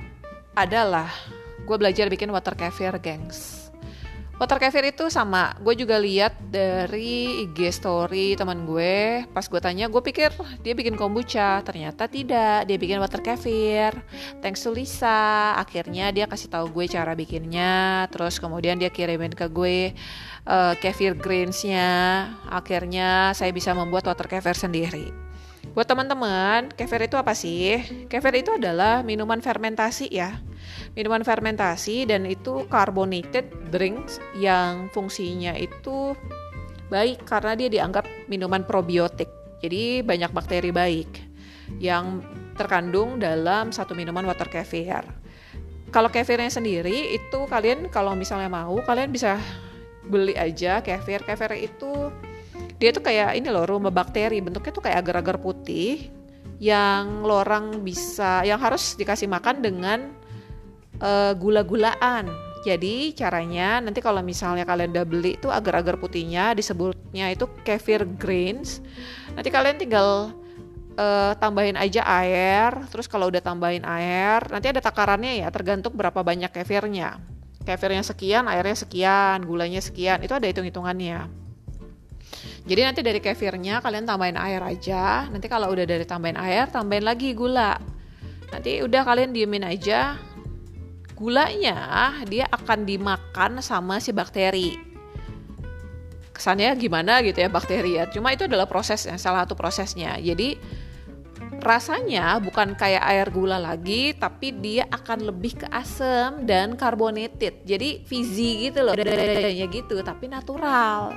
adalah 0.52 1.08
gue 1.64 1.78
belajar 1.80 2.12
bikin 2.12 2.28
water 2.28 2.52
kefir, 2.52 2.92
gengs. 3.00 3.72
Water 4.36 4.60
kefir 4.60 4.92
itu 4.92 5.08
sama, 5.08 5.56
gue 5.64 5.80
juga 5.80 5.96
lihat 5.96 6.36
dari 6.52 7.44
IG 7.48 7.72
story 7.72 8.36
teman 8.36 8.68
gue. 8.68 9.24
Pas 9.32 9.48
gue 9.48 9.64
tanya, 9.64 9.88
gue 9.88 10.04
pikir 10.04 10.28
dia 10.60 10.76
bikin 10.76 11.00
kombucha, 11.00 11.64
ternyata 11.64 12.12
tidak. 12.12 12.68
Dia 12.68 12.76
bikin 12.76 13.00
water 13.00 13.24
kefir. 13.24 13.96
Thanks 14.44 14.60
to 14.60 14.76
Lisa, 14.76 15.56
akhirnya 15.56 16.12
dia 16.12 16.28
kasih 16.28 16.52
tahu 16.52 16.68
gue 16.76 16.92
cara 16.92 17.16
bikinnya. 17.16 18.12
Terus 18.12 18.44
kemudian 18.44 18.76
dia 18.76 18.92
kirimin 18.92 19.32
ke 19.32 19.48
gue 19.48 19.96
uh, 20.44 20.76
kefir 20.84 21.16
greensnya. 21.16 22.28
Akhirnya 22.52 23.32
saya 23.32 23.56
bisa 23.56 23.72
membuat 23.72 24.04
water 24.04 24.28
kefir 24.28 24.60
sendiri. 24.60 25.29
Buat 25.80 25.96
teman-teman, 25.96 26.76
kefir 26.76 27.08
itu 27.08 27.16
apa 27.16 27.32
sih? 27.32 27.80
Kefir 28.12 28.44
itu 28.44 28.52
adalah 28.52 29.00
minuman 29.00 29.40
fermentasi 29.40 30.12
ya. 30.12 30.44
Minuman 30.92 31.24
fermentasi 31.24 32.04
dan 32.04 32.28
itu 32.28 32.68
carbonated 32.68 33.48
drinks 33.72 34.20
yang 34.36 34.92
fungsinya 34.92 35.56
itu 35.56 36.12
baik 36.92 37.24
karena 37.24 37.56
dia 37.56 37.72
dianggap 37.72 38.04
minuman 38.28 38.68
probiotik. 38.68 39.32
Jadi 39.64 40.04
banyak 40.04 40.36
bakteri 40.36 40.76
baik 40.76 41.08
yang 41.80 42.28
terkandung 42.60 43.16
dalam 43.16 43.72
satu 43.72 43.96
minuman 43.96 44.28
water 44.28 44.52
kefir. 44.52 45.08
Kalau 45.96 46.12
kefirnya 46.12 46.52
sendiri 46.52 47.16
itu 47.16 47.48
kalian 47.48 47.88
kalau 47.88 48.20
misalnya 48.20 48.52
mau 48.52 48.84
kalian 48.84 49.16
bisa 49.16 49.40
beli 50.04 50.36
aja 50.36 50.84
kefir. 50.84 51.24
Kefir 51.24 51.56
itu 51.56 52.12
dia 52.80 52.96
tuh 52.96 53.04
kayak 53.04 53.36
ini 53.36 53.52
loh 53.52 53.68
rumah 53.68 53.92
bakteri. 53.92 54.40
Bentuknya 54.40 54.72
tuh 54.72 54.84
kayak 54.88 55.04
agar-agar 55.04 55.38
putih 55.38 56.08
yang 56.60 57.24
lorang 57.28 57.84
bisa 57.84 58.44
yang 58.48 58.60
harus 58.60 58.96
dikasih 58.96 59.28
makan 59.28 59.60
dengan 59.60 60.00
uh, 61.04 61.36
gula-gulaan. 61.36 62.32
Jadi 62.64 63.16
caranya 63.16 63.80
nanti 63.80 64.04
kalau 64.04 64.20
misalnya 64.20 64.68
kalian 64.68 64.92
udah 64.92 65.08
beli 65.08 65.40
tuh 65.40 65.48
agar-agar 65.48 65.96
putihnya 65.96 66.52
disebutnya 66.52 67.32
itu 67.32 67.48
kefir 67.64 68.04
grains 68.20 68.84
nanti 69.32 69.48
kalian 69.48 69.80
tinggal 69.80 70.36
uh, 71.00 71.32
tambahin 71.40 71.80
aja 71.80 72.04
air. 72.04 72.76
Terus 72.92 73.08
kalau 73.08 73.32
udah 73.32 73.40
tambahin 73.40 73.88
air 73.88 74.44
nanti 74.52 74.72
ada 74.72 74.84
takarannya 74.84 75.40
ya 75.40 75.48
tergantung 75.52 75.96
berapa 75.96 76.20
banyak 76.20 76.52
kefirnya. 76.52 77.20
Kefirnya 77.64 78.04
sekian 78.04 78.48
airnya 78.52 78.76
sekian 78.76 79.48
gulanya 79.48 79.80
sekian. 79.80 80.20
Itu 80.20 80.36
ada 80.36 80.48
hitung-hitungannya 80.48 81.49
jadi 82.68 82.92
nanti 82.92 83.00
dari 83.06 83.24
kefirnya 83.24 83.80
kalian 83.80 84.04
tambahin 84.04 84.36
air 84.36 84.60
aja. 84.60 85.30
Nanti 85.32 85.48
kalau 85.48 85.72
udah 85.72 85.86
dari 85.88 86.04
tambahin 86.04 86.36
air, 86.36 86.68
tambahin 86.68 87.06
lagi 87.08 87.32
gula. 87.32 87.80
Nanti 88.52 88.84
udah 88.84 89.02
kalian 89.06 89.32
diemin 89.32 89.64
aja. 89.64 90.18
Gulanya 91.16 92.16
dia 92.28 92.48
akan 92.52 92.88
dimakan 92.88 93.60
sama 93.64 94.00
si 94.04 94.12
bakteri. 94.12 94.76
Kesannya 96.32 96.72
gimana 96.80 97.20
gitu 97.20 97.44
ya 97.44 97.52
bakteri 97.52 98.00
ya. 98.00 98.08
Cuma 98.08 98.32
itu 98.32 98.48
adalah 98.48 98.68
prosesnya, 98.68 99.20
salah 99.20 99.44
satu 99.44 99.60
prosesnya. 99.60 100.16
Jadi 100.16 100.56
rasanya 101.62 102.40
bukan 102.42 102.74
kayak 102.74 103.04
air 103.04 103.28
gula 103.30 103.60
lagi 103.62 104.16
tapi 104.16 104.56
dia 104.56 104.88
akan 104.90 105.30
lebih 105.30 105.62
ke 105.64 105.68
asam 105.70 106.48
dan 106.48 106.74
carbonated 106.80 107.64
jadi 107.64 108.04
fizzy 108.04 108.70
gitu 108.72 108.84
loh 108.84 108.98
dadanya 108.98 109.68
gitu 109.70 110.02
tapi 110.02 110.32
natural. 110.32 111.14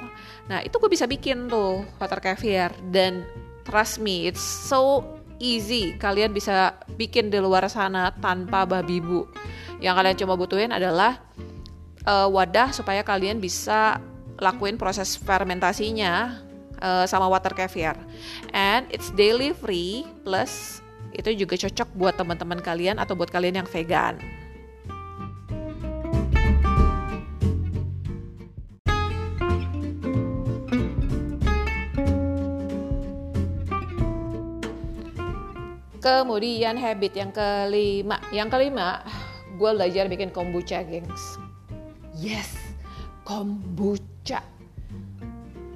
Nah 0.51 0.61
itu 0.61 0.75
gue 0.77 0.91
bisa 0.91 1.07
bikin 1.07 1.49
tuh 1.49 1.87
water 1.97 2.21
kefir 2.21 2.71
dan 2.91 3.27
trust 3.65 4.03
me 4.03 4.29
it's 4.29 4.43
so 4.43 5.03
easy. 5.43 5.99
Kalian 5.99 6.31
bisa 6.31 6.79
bikin 6.95 7.31
di 7.31 7.43
luar 7.43 7.67
sana 7.67 8.15
tanpa 8.15 8.63
babi 8.63 9.03
bu. 9.03 9.27
Yang 9.83 9.95
kalian 9.99 10.17
cuma 10.23 10.35
butuhin 10.39 10.71
adalah 10.71 11.19
uh, 12.07 12.31
wadah 12.31 12.71
supaya 12.71 13.03
kalian 13.03 13.43
bisa 13.43 13.99
lakuin 14.39 14.79
proses 14.79 15.15
fermentasinya 15.19 16.43
uh, 16.83 17.07
sama 17.07 17.31
water 17.31 17.55
kefir. 17.55 17.95
And 18.51 18.91
it's 18.91 19.15
daily 19.15 19.55
free 19.55 20.05
plus 20.27 20.83
itu 21.15 21.47
juga 21.47 21.55
cocok 21.55 21.89
buat 21.95 22.15
teman-teman 22.19 22.59
kalian 22.59 22.99
atau 22.99 23.15
buat 23.15 23.31
kalian 23.31 23.62
yang 23.62 23.69
vegan. 23.71 24.19
Kemudian 36.03 36.75
habit 36.83 37.15
yang 37.15 37.31
kelima, 37.31 38.19
yang 38.35 38.51
kelima, 38.51 39.07
gue 39.55 39.71
belajar 39.71 40.11
bikin 40.11 40.35
kombucha, 40.35 40.83
gengs. 40.83 41.39
Yes, 42.19 42.59
kombucha 43.23 44.43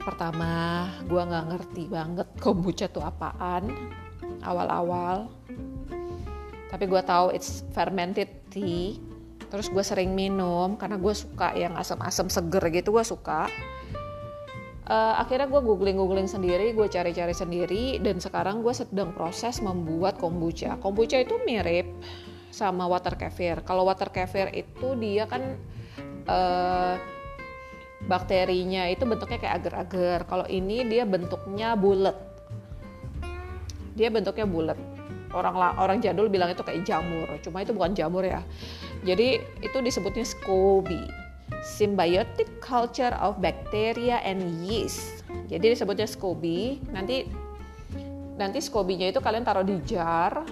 pertama 0.07 0.87
gue 1.11 1.19
nggak 1.19 1.47
ngerti 1.51 1.83
banget 1.91 2.29
kombucha 2.39 2.87
tuh 2.87 3.03
apaan 3.03 3.75
awal-awal. 4.47 5.27
Tapi 6.71 6.85
gue 6.87 7.03
tahu 7.03 7.35
it's 7.35 7.67
fermented 7.75 8.31
tea. 8.55 9.03
Terus 9.51 9.67
gue 9.67 9.83
sering 9.83 10.15
minum 10.15 10.79
karena 10.79 10.95
gue 10.95 11.15
suka 11.15 11.55
yang 11.59 11.75
asam-asam 11.75 12.31
seger 12.31 12.63
gitu 12.71 12.95
gue 12.95 13.03
suka. 13.03 13.51
Uh, 14.87 15.19
akhirnya 15.19 15.51
gue 15.51 15.59
googling 15.67 15.99
googling 15.99 16.31
sendiri 16.31 16.71
gue 16.71 16.87
cari-cari 16.87 17.35
sendiri 17.35 17.99
dan 17.99 18.23
sekarang 18.23 18.63
gue 18.63 18.71
sedang 18.71 19.11
proses 19.11 19.59
membuat 19.59 20.23
kombucha. 20.23 20.79
Kombucha 20.79 21.19
itu 21.19 21.43
mirip 21.43 21.91
sama 22.55 22.87
water 22.87 23.19
kefir. 23.19 23.67
Kalau 23.67 23.83
water 23.83 24.15
kefir 24.15 24.55
itu 24.55 24.95
dia 24.95 25.27
kan 25.27 25.59
uh, 26.31 26.95
bakterinya 28.05 28.85
itu 28.93 29.09
bentuknya 29.09 29.41
kayak 29.41 29.55
agar-agar. 29.65 30.19
Kalau 30.29 30.47
ini 30.53 30.85
dia 30.85 31.09
bentuknya 31.09 31.73
bulat. 31.73 32.17
Dia 33.97 34.12
bentuknya 34.12 34.45
bulat. 34.45 34.79
Orang 35.33 35.57
orang 35.57 35.99
jadul 36.05 36.29
bilang 36.29 36.53
itu 36.53 36.62
kayak 36.65 36.87
jamur, 36.87 37.29
cuma 37.45 37.61
itu 37.61 37.75
bukan 37.75 37.93
jamur 37.93 38.25
ya. 38.25 38.41
Jadi 39.05 39.43
itu 39.61 39.79
disebutnya 39.85 40.25
SCOBY, 40.25 41.03
Symbiotic 41.61 42.49
Culture 42.65 43.12
of 43.21 43.37
Bacteria 43.43 44.23
and 44.25 44.65
Yeast. 44.65 45.26
Jadi 45.50 45.76
disebutnya 45.76 46.09
SCOBY. 46.09 46.88
Nanti 46.95 47.29
nanti 48.37 48.59
SCOBY-nya 48.61 49.12
itu 49.12 49.21
kalian 49.21 49.45
taruh 49.45 49.65
di 49.65 49.76
jar, 49.85 50.45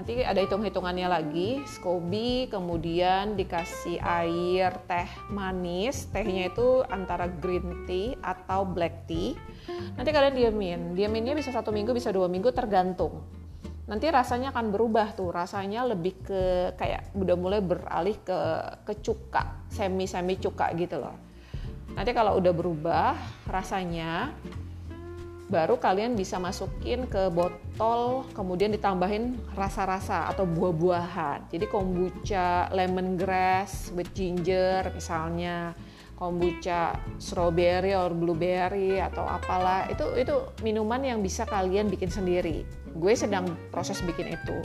nanti 0.00 0.24
ada 0.24 0.40
hitung-hitungannya 0.40 1.12
lagi. 1.12 1.60
SCOBY 1.68 2.48
kemudian 2.48 3.36
dikasih 3.36 4.00
air 4.00 4.72
teh 4.88 5.04
manis. 5.28 6.08
Tehnya 6.08 6.48
itu 6.48 6.80
antara 6.88 7.28
green 7.28 7.84
tea 7.84 8.16
atau 8.24 8.64
black 8.64 9.04
tea. 9.04 9.36
Nanti 10.00 10.08
kalian 10.08 10.32
diamin 10.32 10.80
diaminnya 10.96 11.36
bisa 11.36 11.52
satu 11.52 11.68
minggu 11.68 11.92
bisa 11.92 12.08
dua 12.08 12.32
minggu 12.32 12.48
tergantung. 12.56 13.20
Nanti 13.92 14.08
rasanya 14.08 14.56
akan 14.56 14.72
berubah 14.72 15.12
tuh. 15.12 15.36
Rasanya 15.36 15.84
lebih 15.84 16.16
ke 16.24 16.72
kayak 16.80 17.12
udah 17.12 17.36
mulai 17.36 17.60
beralih 17.60 18.16
ke 18.24 18.40
ke 18.88 19.04
cuka. 19.04 19.68
Semi 19.68 20.08
semi 20.08 20.40
cuka 20.40 20.72
gitu 20.80 20.96
loh. 20.96 21.12
Nanti 21.92 22.16
kalau 22.16 22.40
udah 22.40 22.56
berubah 22.56 23.20
rasanya 23.44 24.32
baru 25.50 25.82
kalian 25.82 26.14
bisa 26.14 26.38
masukin 26.38 27.10
ke 27.10 27.26
botol 27.34 28.22
kemudian 28.32 28.70
ditambahin 28.70 29.34
rasa-rasa 29.58 30.30
atau 30.30 30.46
buah-buahan. 30.46 31.50
Jadi 31.50 31.66
kombucha 31.66 32.70
lemongrass 32.70 33.90
with 33.98 34.14
ginger 34.14 34.86
misalnya 34.94 35.74
kombucha 36.14 36.94
strawberry 37.18 37.98
or 37.98 38.14
blueberry 38.14 39.02
atau 39.02 39.26
apalah. 39.26 39.90
Itu 39.90 40.14
itu 40.14 40.54
minuman 40.62 41.02
yang 41.02 41.18
bisa 41.18 41.42
kalian 41.42 41.90
bikin 41.90 42.14
sendiri. 42.14 42.62
Gue 42.94 43.18
sedang 43.18 43.50
proses 43.74 43.98
bikin 44.06 44.30
itu. 44.30 44.56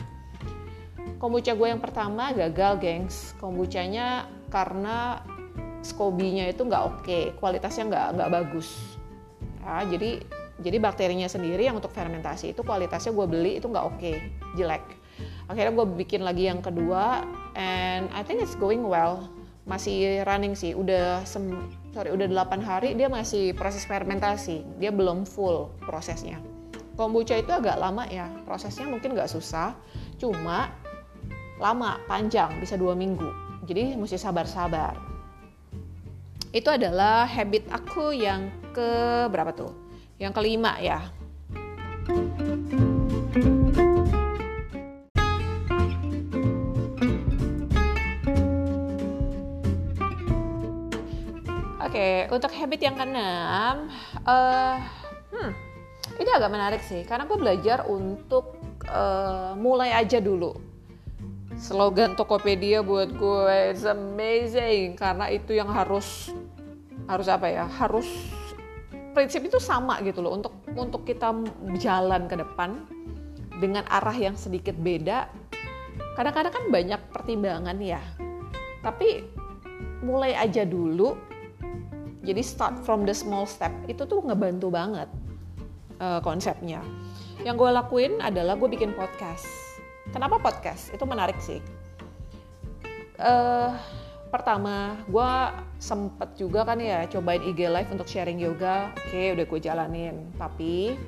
Kombucha 1.18 1.58
gue 1.58 1.66
yang 1.66 1.82
pertama 1.82 2.30
gagal 2.30 2.78
gengs. 2.78 3.34
Kombuchanya 3.42 4.30
karena 4.54 5.26
SCOBY-nya 5.82 6.50
itu 6.50 6.66
nggak 6.66 6.84
oke, 6.84 7.20
kualitasnya 7.38 7.90
nggak 7.90 8.08
nggak 8.18 8.32
bagus. 8.34 8.98
Ya, 9.62 9.86
jadi 9.86 10.22
jadi 10.64 10.80
bakterinya 10.80 11.28
sendiri 11.28 11.68
yang 11.68 11.76
untuk 11.76 11.92
fermentasi 11.92 12.56
itu 12.56 12.64
kualitasnya 12.64 13.12
gue 13.12 13.28
beli 13.28 13.52
itu 13.60 13.68
nggak 13.68 13.86
oke, 13.86 14.12
jelek. 14.56 14.84
Akhirnya 15.52 15.74
gue 15.76 15.86
bikin 16.00 16.24
lagi 16.24 16.48
yang 16.48 16.64
kedua, 16.64 17.28
and 17.60 18.08
I 18.16 18.24
think 18.24 18.40
it's 18.40 18.56
going 18.56 18.84
well. 18.88 19.28
Masih 19.66 20.22
running 20.30 20.54
sih, 20.54 20.78
udah 20.78 21.26
sem 21.26 21.50
sorry 21.90 22.14
udah 22.14 22.30
8 22.30 22.62
hari 22.62 22.94
dia 22.94 23.10
masih 23.10 23.52
proses 23.58 23.82
fermentasi, 23.84 24.62
dia 24.78 24.94
belum 24.94 25.26
full 25.26 25.74
prosesnya. 25.84 26.38
Kombucha 26.96 27.36
itu 27.36 27.52
agak 27.52 27.76
lama 27.76 28.08
ya, 28.08 28.32
prosesnya 28.48 28.88
mungkin 28.88 29.18
nggak 29.18 29.28
susah, 29.28 29.76
cuma 30.16 30.72
lama, 31.60 32.00
panjang, 32.08 32.56
bisa 32.64 32.80
dua 32.80 32.96
minggu. 32.96 33.28
Jadi 33.68 33.98
mesti 33.98 34.16
sabar-sabar. 34.16 34.96
Itu 36.56 36.72
adalah 36.72 37.28
habit 37.28 37.68
aku 37.68 38.16
yang 38.16 38.48
ke 38.72 39.26
berapa 39.28 39.52
tuh? 39.52 39.85
Yang 40.16 40.34
kelima 40.36 40.80
ya. 40.80 41.00
Oke, 51.86 52.28
untuk 52.28 52.52
habit 52.52 52.80
yang 52.84 52.96
keenam, 53.00 53.88
uh, 54.28 54.76
hmm, 55.32 55.52
ini 56.20 56.30
agak 56.36 56.52
menarik 56.52 56.82
sih, 56.84 57.08
karena 57.08 57.24
gue 57.24 57.40
belajar 57.40 57.88
untuk 57.88 58.60
uh, 58.92 59.56
mulai 59.56 59.96
aja 59.96 60.20
dulu 60.20 60.76
slogan 61.56 62.20
Tokopedia 62.20 62.84
buat 62.84 63.16
gue 63.16 63.72
it's 63.72 63.88
amazing 63.88 65.00
karena 65.00 65.32
itu 65.32 65.56
yang 65.56 65.72
harus 65.72 66.32
harus 67.08 67.28
apa 67.32 67.48
ya 67.48 67.66
harus 67.80 68.08
prinsip 69.16 69.48
itu 69.48 69.58
sama 69.58 70.04
gitu 70.04 70.20
loh 70.20 70.36
untuk 70.36 70.54
untuk 70.76 71.08
kita 71.08 71.32
jalan 71.80 72.28
ke 72.28 72.36
depan 72.36 72.84
dengan 73.64 73.88
arah 73.88 74.14
yang 74.14 74.36
sedikit 74.36 74.76
beda 74.76 75.32
kadang-kadang 76.20 76.52
kan 76.52 76.66
banyak 76.68 77.02
pertimbangan 77.16 77.80
ya 77.80 78.04
tapi 78.84 79.24
mulai 80.04 80.36
aja 80.36 80.68
dulu 80.68 81.16
jadi 82.28 82.44
start 82.44 82.84
from 82.84 83.08
the 83.08 83.16
small 83.16 83.48
step 83.48 83.72
itu 83.88 84.04
tuh 84.04 84.20
ngebantu 84.28 84.68
banget 84.68 85.08
uh, 86.04 86.20
konsepnya 86.20 86.84
yang 87.48 87.56
gue 87.56 87.72
lakuin 87.72 88.20
adalah 88.20 88.60
gue 88.60 88.68
bikin 88.68 88.92
podcast 88.92 89.66
Kenapa 90.16 90.38
podcast? 90.38 90.94
Itu 90.94 91.04
menarik 91.04 91.36
sih. 91.42 91.60
Uh, 93.20 93.76
pertama, 94.36 95.00
gue 95.08 95.32
sempet 95.80 96.36
juga 96.36 96.68
kan 96.68 96.76
ya 96.84 97.08
cobain 97.08 97.40
IG 97.40 97.72
Live 97.72 97.92
untuk 97.96 98.08
sharing 98.12 98.36
yoga. 98.36 98.92
Oke, 98.92 99.32
udah 99.32 99.46
gue 99.48 99.60
jalanin. 99.64 100.16
Tapi 100.36 101.00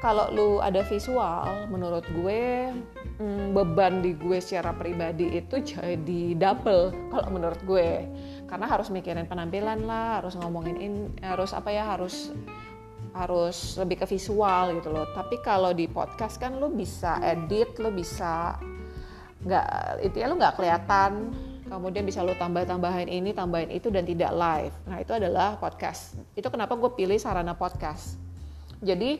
kalau 0.00 0.32
lu 0.32 0.50
ada 0.64 0.80
visual, 0.84 1.68
menurut 1.68 2.04
gue 2.12 2.72
hmm, 3.20 3.52
beban 3.52 4.00
di 4.00 4.16
gue 4.16 4.40
secara 4.40 4.72
pribadi 4.72 5.36
itu 5.36 5.60
jadi 5.60 6.22
double 6.36 7.12
kalau 7.12 7.28
menurut 7.28 7.60
gue. 7.68 8.08
Karena 8.48 8.68
harus 8.68 8.88
mikirin 8.88 9.28
penampilan 9.28 9.84
lah, 9.84 10.24
harus 10.24 10.36
ngomongin 10.40 10.76
in, 10.80 10.94
harus 11.20 11.52
apa 11.52 11.72
ya, 11.72 11.92
harus 11.92 12.32
harus 13.14 13.78
lebih 13.78 14.04
ke 14.04 14.06
visual 14.16 14.74
gitu 14.80 14.90
loh. 14.90 15.06
Tapi 15.12 15.38
kalau 15.44 15.76
di 15.76 15.86
podcast 15.86 16.40
kan 16.40 16.56
lo 16.56 16.72
bisa 16.72 17.20
edit, 17.20 17.76
lo 17.80 17.92
bisa 17.92 18.56
nggak 19.44 20.00
itu 20.08 20.16
ya 20.20 20.26
lo 20.32 20.40
nggak 20.40 20.56
kelihatan. 20.56 21.12
Kemudian 21.64 22.04
bisa 22.04 22.20
lo 22.20 22.36
tambah-tambahin 22.36 23.08
ini, 23.08 23.32
tambahin 23.32 23.72
itu 23.72 23.88
dan 23.88 24.04
tidak 24.04 24.32
live. 24.36 24.74
Nah 24.84 25.00
itu 25.00 25.12
adalah 25.16 25.56
podcast. 25.56 26.16
Itu 26.36 26.52
kenapa 26.52 26.76
gue 26.76 26.92
pilih 26.92 27.16
sarana 27.16 27.56
podcast. 27.56 28.20
Jadi 28.84 29.16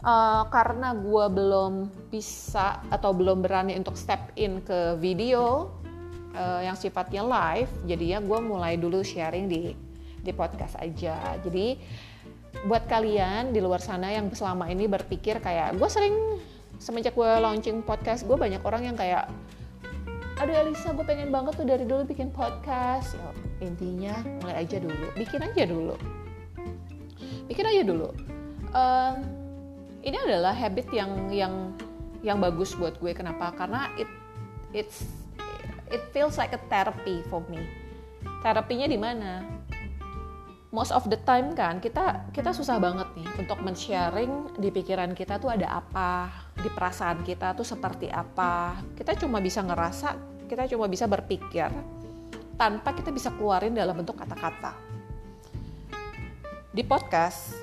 uh, 0.00 0.48
karena 0.48 0.96
gue 0.96 1.26
belum 1.28 1.72
bisa 2.08 2.80
atau 2.88 3.12
belum 3.12 3.44
berani 3.44 3.76
untuk 3.76 4.00
step 4.00 4.32
in 4.40 4.64
ke 4.64 4.96
video 4.96 5.68
uh, 6.32 6.64
yang 6.64 6.74
sifatnya 6.74 7.20
live, 7.20 7.70
jadinya 7.84 8.24
gue 8.24 8.38
mulai 8.40 8.80
dulu 8.80 9.04
sharing 9.04 9.44
di 9.44 9.76
di 10.24 10.32
podcast 10.32 10.80
aja. 10.80 11.36
Jadi 11.44 11.76
buat 12.64 12.88
kalian 12.88 13.52
di 13.52 13.60
luar 13.60 13.78
sana 13.78 14.10
yang 14.10 14.32
selama 14.32 14.66
ini 14.72 14.88
berpikir 14.88 15.38
kayak 15.38 15.76
gue 15.76 15.88
sering 15.92 16.16
semenjak 16.80 17.14
gue 17.14 17.28
launching 17.38 17.84
podcast 17.84 18.24
gue 18.24 18.34
banyak 18.34 18.62
orang 18.64 18.82
yang 18.88 18.96
kayak 18.98 19.30
aduh 20.38 20.54
Elisa 20.54 20.94
gue 20.94 21.02
pengen 21.02 21.34
banget 21.34 21.58
tuh 21.58 21.66
dari 21.66 21.82
dulu 21.82 22.06
bikin 22.06 22.30
podcast. 22.30 23.18
Ya, 23.18 23.30
intinya 23.66 24.14
mulai 24.38 24.62
aja 24.62 24.78
dulu. 24.78 25.06
Bikin 25.18 25.40
aja 25.42 25.62
dulu. 25.66 25.94
Bikin 27.50 27.64
aja 27.66 27.82
dulu. 27.82 28.08
Uh, 28.70 29.18
ini 30.06 30.14
adalah 30.14 30.54
habit 30.54 30.86
yang 30.94 31.10
yang 31.34 31.54
yang 32.22 32.38
bagus 32.38 32.78
buat 32.78 32.94
gue. 33.02 33.10
Kenapa? 33.10 33.50
Karena 33.58 33.90
it 33.98 34.06
it's 34.70 35.10
it 35.90 36.02
feels 36.14 36.38
like 36.38 36.54
a 36.54 36.62
therapy 36.70 37.26
for 37.26 37.42
me. 37.50 37.66
Terapinya 38.46 38.86
di 38.86 38.98
mana 38.98 39.42
most 40.68 40.92
of 40.92 41.08
the 41.08 41.16
time 41.24 41.56
kan 41.56 41.80
kita 41.80 42.28
kita 42.32 42.52
susah 42.52 42.76
banget 42.76 43.08
nih 43.16 43.28
untuk 43.40 43.58
men-sharing 43.64 44.52
di 44.60 44.68
pikiran 44.68 45.16
kita 45.16 45.40
tuh 45.40 45.48
ada 45.48 45.80
apa, 45.80 46.28
di 46.60 46.68
perasaan 46.68 47.24
kita 47.24 47.56
tuh 47.56 47.64
seperti 47.64 48.12
apa. 48.12 48.76
Kita 48.92 49.16
cuma 49.16 49.40
bisa 49.40 49.64
ngerasa, 49.64 50.16
kita 50.44 50.68
cuma 50.68 50.84
bisa 50.90 51.08
berpikir 51.08 51.72
tanpa 52.60 52.92
kita 52.92 53.14
bisa 53.14 53.32
keluarin 53.32 53.72
dalam 53.72 53.96
bentuk 53.96 54.18
kata-kata. 54.18 54.74
Di 56.68 56.84
podcast, 56.84 57.56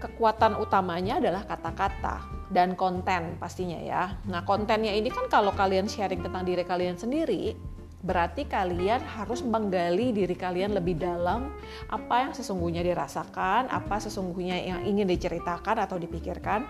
kekuatan 0.00 0.56
utamanya 0.56 1.20
adalah 1.20 1.44
kata-kata 1.44 2.48
dan 2.48 2.78
konten 2.78 3.36
pastinya 3.36 3.76
ya. 3.76 4.16
Nah, 4.30 4.46
kontennya 4.46 4.94
ini 4.94 5.12
kan 5.12 5.28
kalau 5.28 5.52
kalian 5.52 5.84
sharing 5.90 6.24
tentang 6.24 6.48
diri 6.48 6.64
kalian 6.64 6.96
sendiri, 6.96 7.52
berarti 8.02 8.50
kalian 8.50 8.98
harus 8.98 9.46
menggali 9.46 10.10
diri 10.10 10.34
kalian 10.34 10.74
lebih 10.74 10.98
dalam 10.98 11.54
apa 11.86 12.26
yang 12.26 12.32
sesungguhnya 12.34 12.82
dirasakan, 12.82 13.70
apa 13.70 14.02
sesungguhnya 14.02 14.58
yang 14.58 14.80
ingin 14.82 15.06
diceritakan 15.06 15.86
atau 15.86 16.02
dipikirkan 16.02 16.66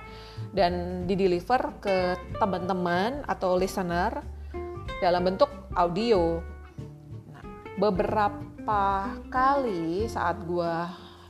dan 0.52 1.04
dideliver 1.08 1.80
ke 1.80 2.20
teman-teman 2.36 3.24
atau 3.24 3.56
listener 3.56 4.20
dalam 5.00 5.24
bentuk 5.24 5.48
audio. 5.72 6.44
Nah, 7.32 7.44
beberapa 7.80 9.16
kali 9.32 10.04
saat 10.04 10.36
gue 10.44 10.74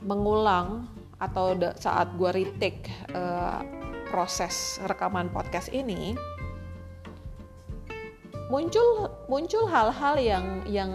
mengulang 0.03 0.83
atau 1.15 1.55
saat 1.79 2.11
gue 2.19 2.43
retake 2.43 2.91
uh, 3.15 3.63
proses 4.11 4.83
rekaman 4.83 5.31
podcast 5.31 5.71
ini, 5.71 6.11
muncul 8.51 9.11
muncul 9.31 9.63
hal-hal 9.67 10.15
yang 10.19 10.45
yang 10.67 10.91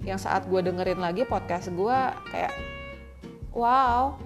yang 0.00 0.16
saat 0.16 0.48
gue 0.48 0.60
dengerin 0.64 0.98
lagi 0.98 1.28
podcast 1.28 1.68
gue 1.70 1.98
kayak 2.32 2.52
wow. 3.52 4.16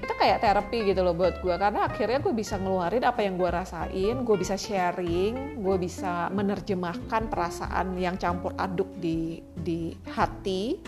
Itu 0.00 0.16
kayak 0.16 0.40
terapi 0.40 0.90
gitu 0.90 1.04
loh 1.04 1.12
buat 1.12 1.44
gue 1.44 1.54
karena 1.60 1.86
akhirnya 1.86 2.18
gue 2.24 2.32
bisa 2.32 2.56
ngeluarin 2.56 3.04
apa 3.04 3.20
yang 3.20 3.36
gue 3.36 3.50
rasain 3.52 4.16
gue 4.24 4.36
bisa 4.40 4.56
sharing 4.56 5.60
gue 5.60 5.76
bisa 5.76 6.32
menerjemahkan 6.32 7.28
perasaan 7.28 8.00
yang 8.00 8.16
campur 8.16 8.56
aduk 8.56 8.88
di 8.96 9.44
di 9.60 9.92
hati 10.08 10.80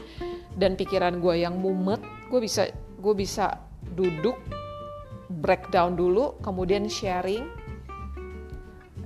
dan 0.57 0.75
pikiran 0.77 1.21
gue 1.21 1.45
yang 1.45 1.61
mumet. 1.61 2.01
Gue 2.33 2.41
bisa 2.41 2.67
gue 2.73 3.15
bisa 3.15 3.61
duduk 3.93 4.41
breakdown 5.29 5.97
dulu 5.97 6.41
kemudian 6.41 6.89
sharing 6.89 7.45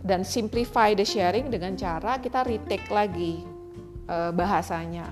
dan 0.07 0.23
simplify 0.23 0.95
the 0.95 1.03
sharing 1.03 1.51
dengan 1.51 1.75
cara 1.75 2.23
kita 2.23 2.47
retake 2.47 2.87
lagi 2.89 3.43
uh, 4.07 4.31
bahasanya. 4.31 5.11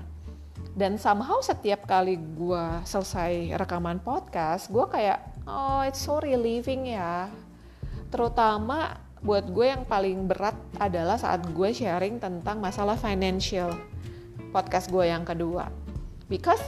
Dan 0.75 0.99
somehow 0.99 1.39
setiap 1.39 1.87
kali 1.87 2.19
gue 2.19 2.65
selesai 2.83 3.55
rekaman 3.59 3.99
podcast, 3.99 4.71
gue 4.71 4.83
kayak, 4.87 5.19
oh 5.47 5.83
it's 5.83 6.03
so 6.03 6.19
relieving 6.19 6.95
ya. 6.95 7.31
Terutama 8.11 8.99
buat 9.23 9.47
gue 9.51 9.71
yang 9.71 9.87
paling 9.87 10.27
berat 10.27 10.55
adalah 10.79 11.15
saat 11.15 11.43
gue 11.47 11.69
sharing 11.71 12.19
tentang 12.19 12.59
masalah 12.59 12.99
financial 12.99 13.71
podcast 14.51 14.91
gue 14.91 15.07
yang 15.07 15.23
kedua. 15.23 15.71
Because 16.27 16.59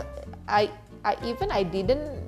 I, 0.47 0.71
I 1.03 1.19
even 1.27 1.51
I 1.51 1.67
didn't 1.67 2.27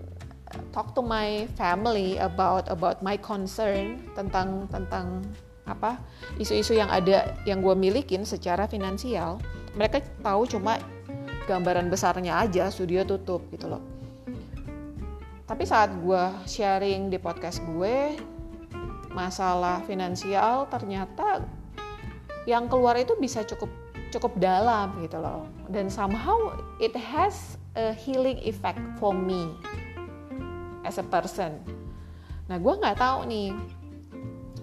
talk 0.75 0.91
to 0.95 1.01
my 1.01 1.47
family 1.55 2.19
about 2.19 2.67
about 2.67 2.99
my 2.99 3.15
concern 3.15 4.03
tentang 4.17 4.67
tentang 4.67 5.23
apa 5.69 6.01
isu-isu 6.41 6.73
yang 6.73 6.89
ada 6.89 7.37
yang 7.45 7.61
gue 7.61 7.77
milikin 7.77 8.25
secara 8.25 8.65
finansial 8.65 9.37
mereka 9.77 10.01
tahu 10.25 10.49
cuma 10.49 10.81
gambaran 11.49 11.89
besarnya 11.89 12.45
aja 12.45 12.69
studio 12.69 13.01
tutup 13.01 13.41
gitu 13.49 13.65
loh. 13.65 13.81
Tapi 15.49 15.65
saat 15.65 15.89
gue 15.97 16.23
sharing 16.45 17.09
di 17.09 17.17
podcast 17.17 17.65
gue 17.65 18.13
masalah 19.09 19.81
finansial 19.89 20.69
ternyata 20.69 21.41
yang 22.45 22.69
keluar 22.69 22.93
itu 23.01 23.17
bisa 23.17 23.41
cukup 23.41 23.69
cukup 24.13 24.37
dalam 24.37 24.93
gitu 25.01 25.17
loh. 25.17 25.49
Dan 25.73 25.89
somehow 25.89 26.53
it 26.77 26.93
has 26.93 27.57
a 27.73 27.97
healing 27.97 28.37
effect 28.45 28.77
for 29.01 29.09
me 29.09 29.57
as 30.85 31.01
a 31.01 31.05
person. 31.09 31.57
Nah 32.45 32.61
gue 32.61 32.73
nggak 32.77 33.01
tahu 33.01 33.25
nih 33.25 33.57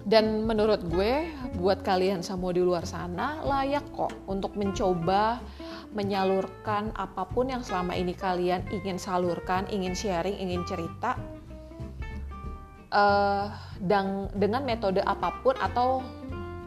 dan 0.07 0.47
menurut 0.47 0.87
gue 0.87 1.27
buat 1.59 1.83
kalian 1.83 2.23
semua 2.23 2.55
di 2.55 2.63
luar 2.63 2.87
sana 2.87 3.43
layak 3.43 3.91
kok 3.91 4.15
untuk 4.31 4.55
mencoba 4.55 5.43
menyalurkan 5.91 6.95
apa 6.95 7.27
pun 7.27 7.51
yang 7.51 7.59
selama 7.59 7.91
ini 7.91 8.15
kalian 8.15 8.63
ingin 8.71 8.95
salurkan, 8.95 9.67
ingin 9.67 9.91
sharing, 9.91 10.39
ingin 10.39 10.63
cerita 10.63 11.19
uh, 12.95 13.51
dan 13.83 14.31
dengan 14.31 14.63
metode 14.63 15.03
apa 15.03 15.43
pun 15.43 15.59
atau 15.59 15.99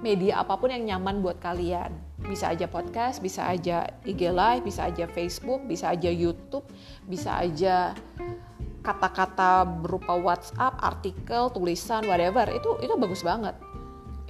media 0.05 0.45
apa 0.45 0.61
pun 0.61 0.69
yang 0.69 0.85
nyaman 0.85 1.25
buat 1.25 1.41
kalian. 1.41 1.97
Bisa 2.21 2.53
aja 2.53 2.69
podcast, 2.69 3.25
bisa 3.25 3.49
aja 3.49 3.89
IG 4.05 4.29
Live, 4.29 4.69
bisa 4.69 4.93
aja 4.93 5.09
Facebook, 5.09 5.65
bisa 5.65 5.97
aja 5.97 6.13
YouTube, 6.13 6.69
bisa 7.09 7.41
aja 7.41 7.97
kata-kata 8.81 9.65
berupa 9.65 10.17
WhatsApp, 10.17 10.81
artikel, 10.81 11.53
tulisan, 11.53 12.05
whatever. 12.09 12.49
Itu 12.53 12.81
itu 12.81 12.95
bagus 12.97 13.21
banget. 13.21 13.57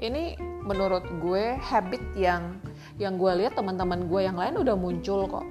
Ini 0.01 0.39
menurut 0.65 1.05
gue 1.21 1.57
habit 1.59 2.03
yang 2.17 2.61
yang 3.01 3.17
gue 3.17 3.33
lihat 3.45 3.57
teman-teman 3.57 4.07
gue 4.07 4.21
yang 4.25 4.37
lain 4.37 4.61
udah 4.61 4.77
muncul 4.77 5.25
kok 5.25 5.47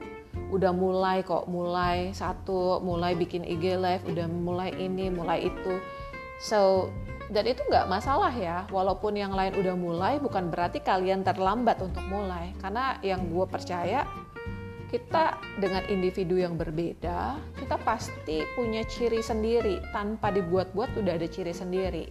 udah 0.49 0.73
mulai 0.73 1.21
kok 1.21 1.45
mulai 1.45 2.09
satu 2.13 2.81
mulai 2.81 3.13
bikin 3.13 3.45
IG 3.45 3.77
live 3.77 4.03
udah 4.09 4.25
mulai 4.25 4.73
ini 4.77 5.09
mulai 5.13 5.49
itu 5.49 5.77
so 6.41 6.89
dan 7.29 7.45
itu 7.45 7.61
nggak 7.69 7.85
masalah 7.85 8.33
ya 8.33 8.65
walaupun 8.73 9.13
yang 9.13 9.29
lain 9.33 9.53
udah 9.53 9.77
mulai 9.77 10.17
bukan 10.17 10.49
berarti 10.49 10.81
kalian 10.81 11.21
terlambat 11.21 11.77
untuk 11.85 12.01
mulai 12.09 12.57
karena 12.57 12.97
yang 13.05 13.29
gue 13.29 13.45
percaya 13.45 14.09
kita 14.89 15.37
dengan 15.61 15.85
individu 15.85 16.41
yang 16.41 16.57
berbeda 16.57 17.37
kita 17.55 17.77
pasti 17.85 18.41
punya 18.57 18.81
ciri 18.89 19.21
sendiri. 19.21 19.77
Tanpa 19.93 20.33
dibuat-buat 20.33 20.97
udah 20.97 21.13
ada 21.13 21.29
ciri 21.29 21.53
sendiri. 21.53 22.09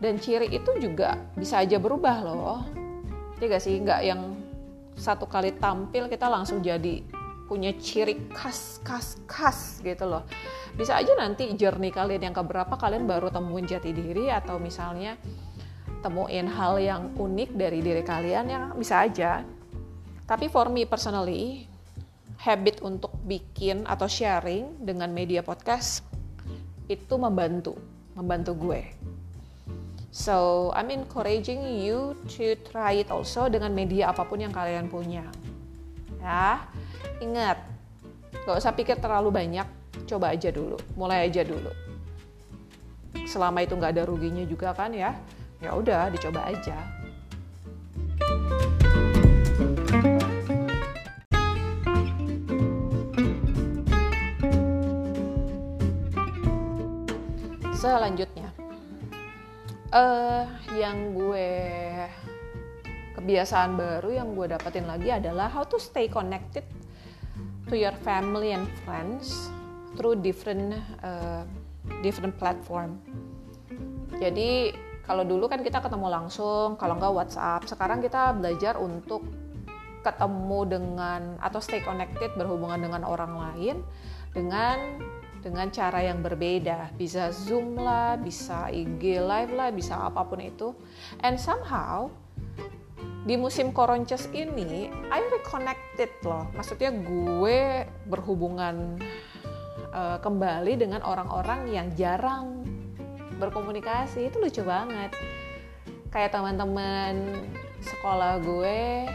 Dan 0.00 0.16
ciri 0.16 0.48
itu 0.50 0.72
juga 0.80 1.20
bisa 1.36 1.60
aja 1.60 1.76
berubah 1.76 2.16
loh. 2.24 2.64
Tidak 3.36 3.60
sih? 3.60 3.76
Nggak 3.84 4.00
yang 4.02 4.20
satu 4.96 5.28
kali 5.28 5.52
tampil 5.60 6.08
kita 6.08 6.26
langsung 6.26 6.64
jadi 6.64 7.04
punya 7.46 7.76
ciri 7.76 8.32
khas 8.32 8.80
khas 8.80 9.20
khas 9.28 9.84
gitu 9.84 10.08
loh. 10.08 10.24
Bisa 10.72 10.96
aja 10.96 11.12
nanti 11.12 11.52
journey 11.52 11.92
kalian 11.92 12.32
yang 12.32 12.34
keberapa 12.34 12.80
kalian 12.80 13.04
baru 13.04 13.28
temuin 13.28 13.68
jati 13.68 13.92
diri 13.92 14.32
atau 14.32 14.56
misalnya 14.56 15.20
temuin 16.00 16.48
hal 16.48 16.80
yang 16.80 17.12
unik 17.12 17.50
dari 17.52 17.84
diri 17.84 18.00
kalian 18.00 18.46
yang 18.48 18.64
bisa 18.72 19.04
aja. 19.04 19.44
Tapi 20.24 20.48
for 20.48 20.72
me 20.72 20.88
personally 20.88 21.71
habit 22.42 22.82
untuk 22.82 23.14
bikin 23.22 23.86
atau 23.86 24.10
sharing 24.10 24.82
dengan 24.82 25.14
media 25.14 25.46
podcast 25.46 26.02
itu 26.90 27.14
membantu 27.14 27.78
membantu 28.18 28.52
gue 28.58 28.82
So 30.12 30.68
I'm 30.76 30.92
encouraging 30.92 31.64
you 31.80 32.12
to 32.36 32.52
try 32.68 33.00
it 33.00 33.08
also 33.08 33.48
dengan 33.48 33.72
media 33.72 34.12
apa 34.12 34.28
pun 34.28 34.44
yang 34.44 34.52
kalian 34.52 34.92
punya. 34.92 35.24
Ya, 36.20 36.68
ingat, 37.24 37.56
gak 38.44 38.60
usah 38.60 38.76
pikir 38.76 39.00
terlalu 39.00 39.32
banyak, 39.32 39.64
coba 40.04 40.36
aja 40.36 40.52
dulu, 40.52 40.76
mulai 41.00 41.32
aja 41.32 41.40
dulu. 41.40 41.72
Selama 43.24 43.64
itu 43.64 43.72
nggak 43.72 43.96
ada 43.96 44.04
ruginya 44.04 44.44
juga 44.44 44.76
kan 44.76 44.92
ya, 44.92 45.16
ya 45.64 45.72
udah 45.72 46.12
dicoba 46.12 46.44
aja. 46.44 46.76
Selanjutnya, 57.82 58.46
uh, 59.90 60.46
yang 60.78 61.18
gue 61.18 61.50
kebiasaan 63.18 63.74
baru 63.74 64.22
yang 64.22 64.38
gue 64.38 64.54
dapetin 64.54 64.86
lagi 64.86 65.10
adalah 65.10 65.50
how 65.50 65.66
to 65.66 65.82
stay 65.82 66.06
connected 66.06 66.62
to 67.66 67.74
your 67.74 67.90
family 68.06 68.54
and 68.54 68.70
friends 68.86 69.50
through 69.98 70.14
different 70.14 70.78
uh, 71.02 71.42
different 72.06 72.38
platform. 72.38 73.02
Jadi 74.14 74.70
kalau 75.02 75.26
dulu 75.26 75.50
kan 75.50 75.66
kita 75.66 75.82
ketemu 75.82 76.06
langsung, 76.06 76.78
kalau 76.78 76.94
nggak 77.02 77.10
WhatsApp. 77.10 77.66
Sekarang 77.66 77.98
kita 77.98 78.30
belajar 78.38 78.78
untuk 78.78 79.26
ketemu 80.06 80.60
dengan 80.70 81.34
atau 81.42 81.58
stay 81.58 81.82
connected 81.82 82.30
berhubungan 82.38 82.78
dengan 82.78 83.02
orang 83.02 83.34
lain 83.34 83.82
dengan 84.30 85.02
dengan 85.42 85.68
cara 85.74 86.00
yang 86.06 86.22
berbeda. 86.22 86.94
Bisa 86.94 87.34
Zoom 87.34 87.74
lah, 87.76 88.14
bisa 88.16 88.70
IG 88.70 89.18
live 89.18 89.52
lah, 89.52 89.74
bisa 89.74 89.98
apa 89.98 90.22
pun 90.22 90.38
itu. 90.38 90.70
And 91.20 91.36
somehow 91.36 92.08
di 93.26 93.34
musim 93.34 93.74
koronces 93.74 94.30
ini, 94.30 94.90
I 95.10 95.20
reconnected 95.30 96.10
loh. 96.22 96.46
Maksudnya 96.54 96.94
gue 96.94 97.86
berhubungan 98.06 98.98
uh, 99.90 100.18
kembali 100.22 100.78
dengan 100.78 101.02
orang-orang 101.02 101.70
yang 101.70 101.86
jarang 101.98 102.62
berkomunikasi. 103.42 104.30
Itu 104.30 104.38
lucu 104.38 104.62
banget. 104.62 105.10
Kayak 106.14 106.38
teman-teman 106.38 107.42
sekolah 107.82 108.38
gue 108.42 109.10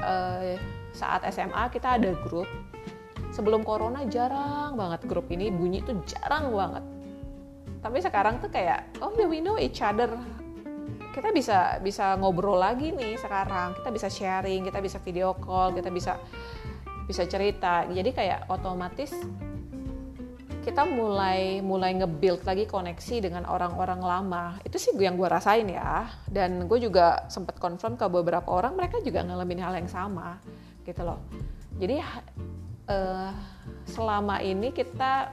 uh, 0.00 0.56
saat 0.96 1.22
SMA 1.28 1.68
kita 1.70 2.00
ada 2.00 2.10
grup 2.26 2.48
sebelum 3.38 3.62
corona 3.62 4.02
jarang 4.10 4.74
banget. 4.74 5.06
Grup 5.06 5.30
ini 5.30 5.54
bunyi 5.54 5.86
tuh 5.86 6.02
jarang 6.02 6.50
banget. 6.50 6.82
Tapi 7.78 8.02
sekarang 8.02 8.42
tuh 8.42 8.50
kayak 8.50 8.98
oh 8.98 9.14
yeah 9.14 9.30
we 9.30 9.38
know 9.38 9.54
each 9.54 9.78
other. 9.78 10.10
Kita 11.14 11.30
bisa 11.30 11.78
bisa 11.78 12.18
ngobrol 12.18 12.58
lagi 12.58 12.90
nih 12.90 13.14
sekarang. 13.14 13.78
Kita 13.78 13.94
bisa 13.94 14.10
sharing 14.10 14.66
kita 14.66 14.82
bisa 14.82 14.98
video 14.98 15.38
call 15.38 15.70
kita 15.78 15.86
bisa 15.94 16.18
bisa 17.06 17.22
cerita. 17.30 17.86
Jadi 17.86 18.10
kayak 18.10 18.50
otomatis 18.50 19.14
kita 20.66 20.84
mulai 20.84 21.64
mulai 21.64 21.96
nge-build 21.96 22.44
lagi 22.44 22.66
koneksi 22.66 23.22
dengan 23.22 23.46
orang-orang 23.46 24.02
lama. 24.02 24.44
Itu 24.66 24.82
sih 24.82 24.92
yang 24.98 25.14
gue 25.14 25.30
rasain 25.30 25.70
ya. 25.70 26.10
Dan 26.26 26.66
gue 26.66 26.78
juga 26.82 27.30
sempat 27.30 27.62
confirm 27.62 27.94
ke 27.94 28.04
beberapa 28.10 28.50
orang 28.50 28.74
mereka 28.74 28.98
juga 28.98 29.22
ngalamin 29.22 29.62
hal 29.62 29.78
yang 29.78 29.88
sama 29.88 30.42
gitu 30.82 31.06
loh. 31.06 31.22
Jadi 31.78 32.02
uh, 32.88 33.30
selama 33.88 34.40
ini 34.42 34.72
kita 34.72 35.32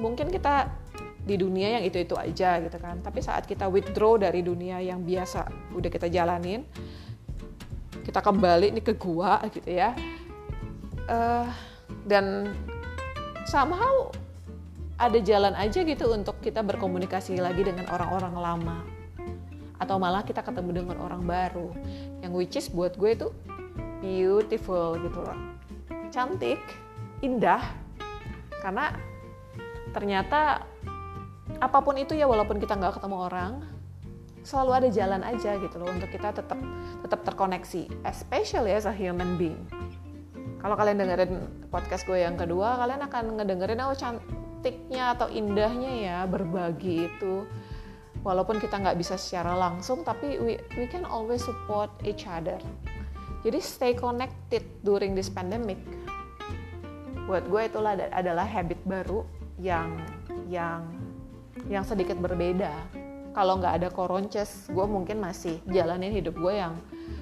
mungkin 0.00 0.28
kita 0.28 0.72
di 1.20 1.36
dunia 1.36 1.80
yang 1.80 1.84
itu-itu 1.84 2.16
aja 2.16 2.60
gitu 2.60 2.76
kan. 2.80 3.00
Tapi 3.04 3.20
saat 3.20 3.44
kita 3.44 3.68
withdraw 3.68 4.16
dari 4.16 4.40
dunia 4.40 4.80
yang 4.80 5.04
biasa 5.04 5.72
udah 5.76 5.90
kita 5.92 6.08
jalanin, 6.08 6.64
kita 8.04 8.20
kembali 8.24 8.76
nih 8.80 8.84
ke 8.84 8.94
gua 8.96 9.40
gitu 9.52 9.68
ya. 9.68 9.92
Uh, 11.10 11.48
dan 12.06 12.54
somehow 13.50 14.14
ada 15.00 15.16
jalan 15.18 15.56
aja 15.56 15.80
gitu 15.82 16.12
untuk 16.12 16.38
kita 16.44 16.60
berkomunikasi 16.60 17.40
lagi 17.40 17.64
dengan 17.64 17.88
orang-orang 17.88 18.34
lama 18.36 18.78
atau 19.80 19.96
malah 19.96 20.20
kita 20.20 20.44
ketemu 20.44 20.84
dengan 20.84 21.00
orang 21.00 21.24
baru 21.24 21.72
yang 22.20 22.36
which 22.36 22.54
is 22.60 22.68
buat 22.68 22.92
gue 23.00 23.16
itu 23.16 23.28
beautiful 24.04 25.00
gitu 25.00 25.24
loh 25.24 25.40
cantik 26.12 26.60
indah 27.20 27.60
karena 28.60 28.92
ternyata 29.92 30.64
apa 31.58 31.78
pun 31.82 31.98
itu 31.98 32.14
ya 32.16 32.24
walaupun 32.24 32.56
kita 32.62 32.78
nggak 32.78 33.00
ketemu 33.00 33.16
orang 33.26 33.52
selalu 34.40 34.70
ada 34.72 34.88
jalan 34.88 35.22
aja 35.26 35.60
gitu 35.60 35.76
loh 35.76 35.92
untuk 35.92 36.08
kita 36.08 36.32
tetap 36.32 36.56
tetap 37.04 37.20
terkoneksi 37.26 37.90
especially 38.08 38.72
as 38.72 38.88
a 38.88 38.94
human 38.94 39.36
being. 39.36 39.60
Kalau 40.60 40.76
kalian 40.76 41.00
dengerin 41.00 41.32
podcast 41.72 42.04
gue 42.04 42.20
yang 42.20 42.36
kedua 42.36 42.80
kalian 42.80 43.00
akan 43.08 43.24
ngedengerin 43.40 43.80
oh 43.84 43.96
cantiknya 43.96 45.16
atau 45.16 45.28
indahnya 45.28 45.92
ya 45.92 46.18
berbagi 46.24 47.08
itu. 47.08 47.44
Walaupun 48.20 48.60
kita 48.60 48.76
nggak 48.76 49.00
bisa 49.00 49.16
secara 49.16 49.56
langsung 49.56 50.04
tapi 50.04 50.36
we, 50.36 50.60
we 50.76 50.84
can 50.84 51.08
always 51.08 51.40
support 51.40 51.88
each 52.04 52.28
other. 52.28 52.60
Jadi 53.40 53.58
stay 53.64 53.92
connected 53.96 54.60
during 54.84 55.16
this 55.16 55.32
pandemic 55.32 55.80
buat 57.30 57.46
gue 57.46 57.62
itulah 57.70 57.94
adalah 58.10 58.42
habit 58.42 58.82
baru 58.82 59.22
yang 59.62 60.02
yang 60.50 60.82
yang 61.70 61.86
sedikit 61.86 62.18
berbeda. 62.18 62.74
Kalau 63.30 63.62
nggak 63.62 63.78
ada 63.78 63.88
koronces 63.94 64.66
gue 64.66 64.82
mungkin 64.82 65.22
masih 65.22 65.62
jalanin 65.70 66.10
hidup 66.10 66.34
gue 66.34 66.58
yang 66.58 66.74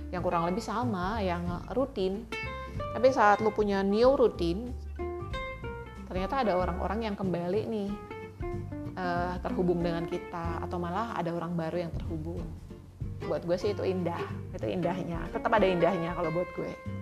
yang 0.09 0.25
kurang 0.25 0.49
lebih 0.49 0.65
sama 0.65 1.21
yang 1.21 1.45
rutin. 1.77 2.25
Tapi 2.97 3.13
saat 3.13 3.45
lu 3.45 3.53
punya 3.53 3.85
new 3.85 4.17
rutin 4.17 4.73
ternyata 6.09 6.41
ada 6.41 6.57
orang-orang 6.57 7.13
yang 7.13 7.13
kembali 7.13 7.69
nih 7.69 7.91
uh, 8.97 9.37
terhubung 9.45 9.85
dengan 9.85 10.09
kita 10.09 10.65
atau 10.65 10.81
malah 10.81 11.13
ada 11.21 11.37
orang 11.37 11.53
baru 11.53 11.85
yang 11.85 11.93
terhubung. 11.93 12.41
Buat 13.29 13.45
gue 13.45 13.61
sih 13.61 13.77
itu 13.77 13.85
indah 13.85 14.25
itu 14.57 14.65
indahnya. 14.73 15.21
Tetap 15.37 15.53
ada 15.53 15.69
indahnya 15.69 16.17
kalau 16.17 16.33
buat 16.33 16.49
gue 16.57 16.98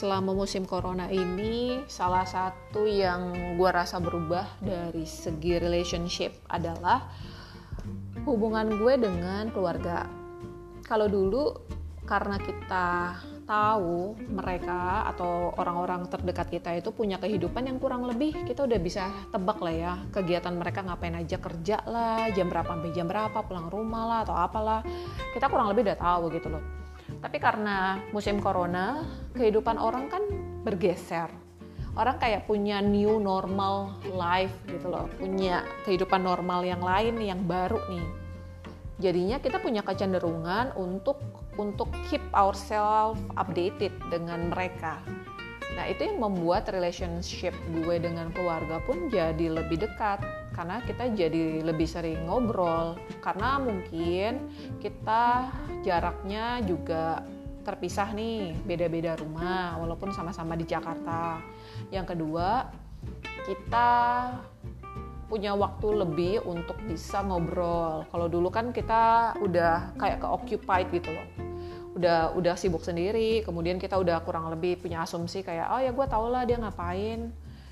selama 0.00 0.32
musim 0.32 0.64
corona 0.64 1.12
ini 1.12 1.84
salah 1.84 2.24
satu 2.24 2.88
yang 2.88 3.36
gue 3.60 3.68
rasa 3.68 4.00
berubah 4.00 4.48
dari 4.64 5.04
segi 5.04 5.60
relationship 5.60 6.40
adalah 6.48 7.04
hubungan 8.24 8.80
gue 8.80 8.96
dengan 8.96 9.52
keluarga. 9.52 10.08
Kalau 10.88 11.04
dulu 11.04 11.52
karena 12.08 12.40
kita 12.40 13.20
tahu 13.44 14.16
mereka 14.32 15.04
atau 15.12 15.52
orang-orang 15.60 16.08
terdekat 16.08 16.48
kita 16.48 16.80
itu 16.80 16.96
punya 16.96 17.20
kehidupan 17.20 17.68
yang 17.68 17.76
kurang 17.76 18.08
lebih 18.08 18.32
kita 18.48 18.64
udah 18.64 18.80
bisa 18.80 19.04
tebak 19.30 19.60
lah 19.60 19.74
ya 19.74 19.92
kegiatan 20.14 20.54
mereka 20.56 20.80
ngapain 20.86 21.18
aja 21.18 21.36
kerja 21.38 21.82
lah 21.84 22.30
jam 22.32 22.48
berapa 22.48 22.66
sampai 22.66 22.90
jam 22.96 23.04
berapa 23.04 23.36
pulang 23.44 23.68
rumah 23.68 24.08
lah 24.08 24.18
atau 24.24 24.32
apalah. 24.32 24.80
Kita 25.36 25.52
kurang 25.52 25.68
lebih 25.68 25.92
udah 25.92 25.98
tahu 26.00 26.32
gitu 26.32 26.48
loh 26.48 26.79
tapi 27.20 27.36
karena 27.36 28.00
musim 28.16 28.40
corona, 28.40 29.04
kehidupan 29.36 29.76
orang 29.76 30.08
kan 30.08 30.24
bergeser. 30.64 31.28
Orang 31.94 32.16
kayak 32.16 32.48
punya 32.48 32.80
new 32.80 33.20
normal 33.20 34.00
life 34.08 34.54
gitu 34.64 34.88
loh, 34.88 35.06
punya 35.20 35.66
kehidupan 35.84 36.24
normal 36.24 36.64
yang 36.64 36.80
lain 36.80 37.20
yang 37.20 37.44
baru 37.44 37.76
nih. 37.92 38.08
Jadinya 39.00 39.36
kita 39.40 39.60
punya 39.60 39.80
kecenderungan 39.80 40.76
untuk 40.76 41.20
untuk 41.56 41.88
keep 42.08 42.20
ourselves 42.32 43.20
updated 43.36 43.92
dengan 44.08 44.52
mereka. 44.52 45.00
Nah, 45.78 45.86
itu 45.86 46.02
yang 46.02 46.18
membuat 46.18 46.66
relationship 46.74 47.54
gue 47.70 47.96
dengan 48.02 48.34
keluarga 48.34 48.82
pun 48.82 49.06
jadi 49.06 49.46
lebih 49.50 49.86
dekat 49.86 50.22
karena 50.50 50.82
kita 50.82 51.14
jadi 51.14 51.62
lebih 51.62 51.86
sering 51.86 52.26
ngobrol 52.26 52.98
karena 53.22 53.62
mungkin 53.62 54.50
kita 54.82 55.48
jaraknya 55.86 56.60
juga 56.66 57.22
terpisah 57.62 58.10
nih, 58.16 58.56
beda-beda 58.66 59.14
rumah 59.20 59.78
walaupun 59.78 60.10
sama-sama 60.10 60.58
di 60.58 60.66
Jakarta. 60.66 61.38
Yang 61.92 62.16
kedua, 62.16 62.66
kita 63.46 63.90
punya 65.30 65.54
waktu 65.54 65.88
lebih 66.02 66.42
untuk 66.42 66.74
bisa 66.88 67.22
ngobrol. 67.22 68.02
Kalau 68.10 68.26
dulu 68.26 68.50
kan 68.50 68.74
kita 68.74 69.36
udah 69.38 69.94
kayak 69.94 70.18
ke 70.18 70.26
occupied 70.26 70.88
gitu 70.90 71.14
loh 71.14 71.49
udah 72.00 72.32
udah 72.32 72.56
sibuk 72.56 72.80
sendiri 72.80 73.44
kemudian 73.44 73.76
kita 73.76 74.00
udah 74.00 74.24
kurang 74.24 74.48
lebih 74.48 74.80
punya 74.80 75.04
asumsi 75.04 75.44
kayak 75.44 75.68
oh 75.68 75.80
ya 75.84 75.92
gue 75.92 76.06
tau 76.08 76.26
lah 76.32 76.48
dia 76.48 76.56
ngapain. 76.56 77.28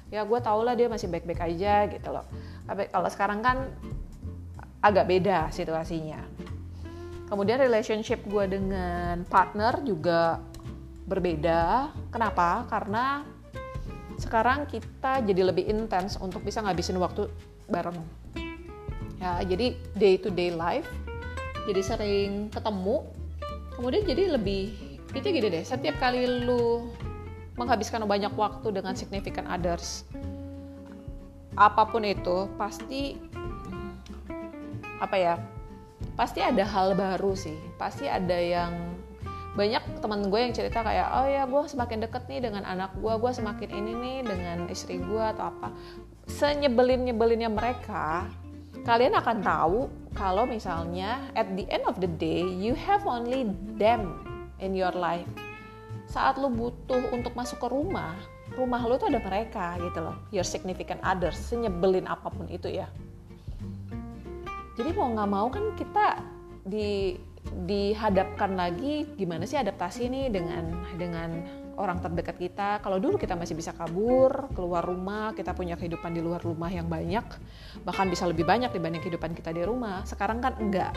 Ya 0.08 0.24
gue 0.24 0.40
tau 0.40 0.64
lah 0.64 0.72
dia 0.72 0.88
masih 0.88 1.08
baik-baik 1.08 1.40
aja 1.40 1.84
gitu 1.88 2.08
loh. 2.12 2.24
Tapi 2.64 2.88
kalau 2.88 3.08
sekarang 3.12 3.40
kan 3.44 3.68
agak 4.80 5.04
beda 5.04 5.52
situasinya. 5.52 6.20
Kemudian 7.28 7.60
relationship 7.60 8.24
gue 8.24 8.44
dengan 8.48 9.20
partner 9.28 9.84
juga 9.84 10.40
berbeda. 11.04 11.92
Kenapa? 12.08 12.64
Karena 12.72 13.20
sekarang 14.16 14.64
kita 14.64 15.20
jadi 15.24 15.52
lebih 15.52 15.68
intens 15.68 16.16
untuk 16.16 16.40
bisa 16.40 16.64
ngabisin 16.64 16.96
waktu 16.96 17.28
bareng. 17.68 18.00
Ya 19.20 19.44
jadi 19.44 19.76
day 19.92 20.16
to 20.16 20.32
day 20.32 20.48
life 20.48 20.88
jadi 21.68 21.84
sering 21.84 22.48
ketemu 22.48 23.04
kemudian 23.78 24.02
jadi 24.02 24.34
lebih 24.34 24.74
itu 25.14 25.26
gini 25.30 25.48
deh 25.48 25.64
setiap 25.64 25.96
kali 26.02 26.26
lu 26.42 26.90
menghabiskan 27.54 28.02
banyak 28.04 28.34
waktu 28.34 28.68
dengan 28.74 28.98
significant 28.98 29.46
others 29.46 30.02
apa 31.54 31.86
pun 31.86 32.02
itu 32.02 32.50
pasti 32.58 33.18
apa 34.98 35.16
ya 35.18 35.34
pasti 36.18 36.42
ada 36.42 36.66
hal 36.66 36.98
baru 36.98 37.38
sih. 37.38 37.54
Pasti 37.78 38.10
ada 38.10 38.34
yang 38.34 38.98
banyak 39.54 40.02
teman 40.02 40.30
gue 40.30 40.38
yang 40.38 40.54
cerita 40.54 40.86
kayak 40.86 41.08
oh 41.18 41.26
ya 41.26 41.42
gue 41.46 41.62
semakin 41.66 41.98
deket 42.06 42.30
nih 42.30 42.46
dengan 42.46 42.62
anak 42.62 42.94
gue 42.94 43.10
gue 43.10 43.32
semakin 43.34 43.70
ini 43.74 43.92
nih 43.94 44.18
dengan 44.22 44.58
istri 44.70 44.98
gue 44.98 45.22
atau 45.22 45.50
apa. 45.50 45.74
Senyebelin 46.30 47.10
nyebelinnya 47.10 47.50
mereka 47.50 48.26
kalian 48.86 49.18
akan 49.18 49.38
tahu 49.42 49.80
kalau 50.18 50.42
misalnya 50.44 51.22
at 51.38 51.46
the 51.54 51.62
end 51.70 51.86
of 51.86 52.02
the 52.02 52.10
day 52.18 52.42
you 52.42 52.74
have 52.74 53.06
only 53.06 53.46
them 53.78 54.18
in 54.58 54.74
your 54.74 54.92
life. 54.92 55.30
Saat 56.10 56.42
lu 56.42 56.50
butuh 56.50 57.14
untuk 57.14 57.38
masuk 57.38 57.62
ke 57.62 57.68
rumah 57.70 58.18
rumah 58.58 58.82
lu 58.82 58.98
tuh 58.98 59.06
ada 59.06 59.22
mereka 59.22 59.78
gitu 59.78 60.02
loh. 60.02 60.18
Your 60.34 60.42
significant 60.42 60.98
others 61.06 61.38
senyebelin 61.38 62.10
apa 62.10 62.26
pun 62.32 62.50
itu 62.50 62.66
ya. 62.66 62.90
Jadi 64.74 64.90
mau 64.94 65.10
nggak 65.14 65.30
mau 65.30 65.46
kan 65.46 65.74
kita 65.78 66.22
di 66.66 67.14
dihadapkan 67.48 68.58
lagi 68.58 69.08
gimana 69.16 69.46
sih 69.48 69.56
adaptasi 69.56 70.10
nih 70.10 70.26
dengan 70.28 70.74
dengan 71.00 71.30
orang 71.78 72.02
terdekat 72.02 72.36
kita. 72.36 72.82
Kalau 72.82 72.98
dulu 72.98 73.14
kita 73.16 73.38
masih 73.38 73.54
bisa 73.54 73.70
kabur, 73.70 74.50
keluar 74.52 74.82
rumah, 74.82 75.32
kita 75.32 75.54
punya 75.54 75.78
kehidupan 75.78 76.10
di 76.10 76.20
luar 76.20 76.42
rumah 76.42 76.68
yang 76.68 76.90
banyak, 76.90 77.24
bahkan 77.86 78.10
bisa 78.10 78.26
lebih 78.26 78.42
banyak 78.42 78.74
dibanding 78.74 79.00
kehidupan 79.00 79.32
kita 79.32 79.54
di 79.54 79.62
rumah. 79.62 80.02
Sekarang 80.02 80.42
kan 80.42 80.58
enggak. 80.58 80.92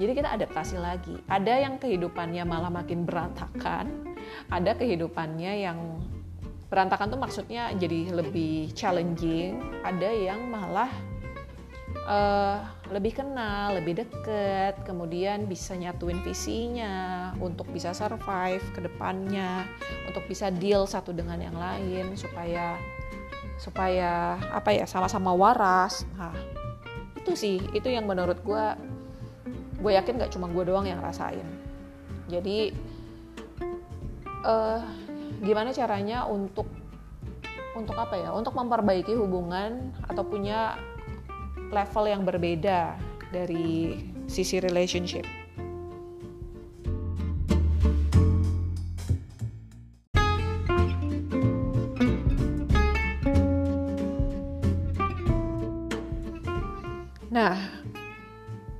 Jadi 0.00 0.12
kita 0.16 0.32
adaptasi 0.32 0.80
lagi. 0.80 1.18
Ada 1.28 1.68
yang 1.68 1.76
kehidupannya 1.76 2.48
malah 2.48 2.72
makin 2.72 3.04
berantakan, 3.04 4.16
ada 4.48 4.72
kehidupannya 4.72 5.52
yang 5.68 6.00
berantakan 6.72 7.12
tuh 7.12 7.20
maksudnya 7.20 7.68
jadi 7.76 8.16
lebih 8.16 8.72
challenging, 8.72 9.60
ada 9.84 10.08
yang 10.08 10.48
malah 10.48 10.88
uh, 12.06 12.58
lebih 12.90 13.18
kenal, 13.22 13.78
lebih 13.78 14.02
deket, 14.04 14.78
kemudian 14.82 15.46
bisa 15.46 15.74
nyatuin 15.78 16.20
visinya 16.22 17.30
untuk 17.38 17.68
bisa 17.70 17.94
survive 17.94 18.62
ke 18.74 18.80
depannya, 18.82 19.66
untuk 20.06 20.26
bisa 20.26 20.50
deal 20.50 20.84
satu 20.84 21.14
dengan 21.14 21.38
yang 21.38 21.56
lain 21.56 22.14
supaya 22.18 22.76
supaya 23.58 24.38
apa 24.50 24.74
ya 24.74 24.84
sama-sama 24.88 25.30
waras. 25.34 26.02
Nah, 26.18 26.34
itu 27.18 27.32
sih 27.38 27.56
itu 27.70 27.86
yang 27.86 28.10
menurut 28.10 28.42
gue 28.42 28.64
gue 29.82 29.92
yakin 29.98 30.18
gak 30.18 30.34
cuma 30.34 30.50
gue 30.50 30.64
doang 30.66 30.86
yang 30.86 31.02
rasain. 31.02 31.46
Jadi 32.26 32.74
uh, 34.46 34.82
gimana 35.42 35.74
caranya 35.74 36.26
untuk 36.26 36.66
untuk 37.72 37.96
apa 37.96 38.18
ya? 38.18 38.30
Untuk 38.34 38.54
memperbaiki 38.54 39.14
hubungan 39.14 39.94
atau 40.06 40.22
punya 40.26 40.76
level 41.72 42.04
yang 42.04 42.22
berbeda 42.22 43.00
dari 43.32 43.96
sisi 44.28 44.60
relationship. 44.60 45.24
Nah, 57.32 57.56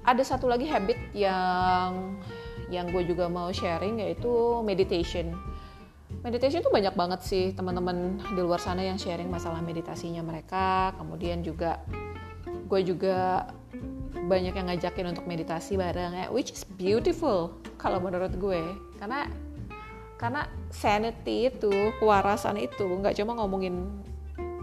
ada 0.05 0.20
satu 0.20 0.44
lagi 0.44 0.68
habit 0.68 1.16
yang 1.16 2.20
yang 2.68 2.92
gue 2.92 3.09
juga 3.09 3.24
mau 3.33 3.48
sharing 3.48 4.05
yaitu 4.05 4.61
meditation. 4.61 5.33
Meditation 6.20 6.61
itu 6.61 6.68
banyak 6.68 6.92
banget 6.92 7.20
sih 7.24 7.57
teman-teman 7.57 8.20
di 8.37 8.40
luar 8.44 8.61
sana 8.61 8.85
yang 8.85 9.00
sharing 9.00 9.33
masalah 9.33 9.64
meditasinya 9.64 10.20
mereka, 10.20 10.92
kemudian 11.00 11.40
juga 11.40 11.81
gue 12.72 12.96
juga 12.96 13.44
banyak 14.24 14.56
yang 14.56 14.72
ngajakin 14.72 15.12
untuk 15.12 15.28
meditasi 15.28 15.76
bareng 15.76 16.16
ya 16.16 16.32
which 16.32 16.56
is 16.56 16.64
beautiful 16.80 17.52
kalau 17.76 18.00
menurut 18.00 18.32
gue. 18.40 18.64
Karena 18.96 19.28
karena 20.16 20.48
sanity 20.72 21.52
itu 21.52 21.92
kewarasan 22.00 22.56
itu 22.56 22.88
nggak 22.88 23.12
cuma 23.20 23.37
ngomongin 23.37 23.92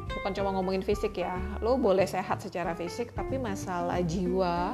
bukan 0.10 0.32
cuma 0.34 0.50
ngomongin 0.58 0.82
fisik 0.82 1.22
ya. 1.22 1.38
Lo 1.62 1.78
boleh 1.78 2.10
sehat 2.10 2.42
secara 2.42 2.74
fisik 2.74 3.14
tapi 3.14 3.38
masalah 3.38 4.02
jiwa 4.02 4.74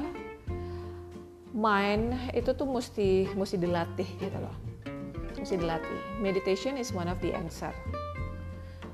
mind 1.52 2.16
itu 2.32 2.56
tuh 2.56 2.64
mesti 2.64 3.28
mesti 3.36 3.56
dilatih 3.60 4.08
gitu 4.16 4.38
loh. 4.40 4.56
Mesti 5.36 5.60
dilatih. 5.60 6.24
Meditation 6.24 6.80
is 6.80 6.88
one 6.96 7.12
of 7.12 7.20
the 7.20 7.36
answer. 7.36 7.72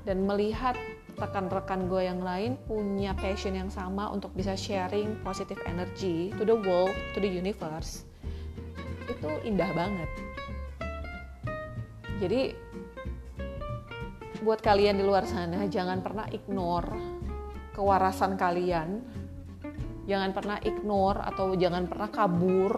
Dan 0.03 0.27
melihat 0.27 0.75
rekan-rekan 1.23 1.87
gue 1.87 2.03
yang 2.03 2.19
lain 2.19 2.59
punya 2.67 3.15
passion 3.15 3.55
yang 3.55 3.71
sama 3.71 4.11
untuk 4.11 4.35
bisa 4.35 4.59
sharing 4.59 5.15
positive 5.23 5.59
energy 5.63 6.35
to 6.35 6.43
the 6.43 6.55
world, 6.55 6.91
to 7.15 7.23
the 7.23 7.31
universe, 7.31 8.03
itu 9.07 9.29
indah 9.47 9.71
banget. 9.71 10.09
Jadi 12.19 12.41
buat 14.43 14.59
kalian 14.59 14.99
di 14.99 15.03
luar 15.07 15.23
sana 15.23 15.63
jangan 15.71 16.03
pernah 16.03 16.27
ignore 16.27 17.23
kewarasan 17.73 18.37
kalian, 18.37 19.01
jangan 20.05 20.31
pernah 20.31 20.61
ignore 20.61 21.19
atau 21.25 21.57
jangan 21.57 21.89
pernah 21.89 22.09
kabur. 22.11 22.73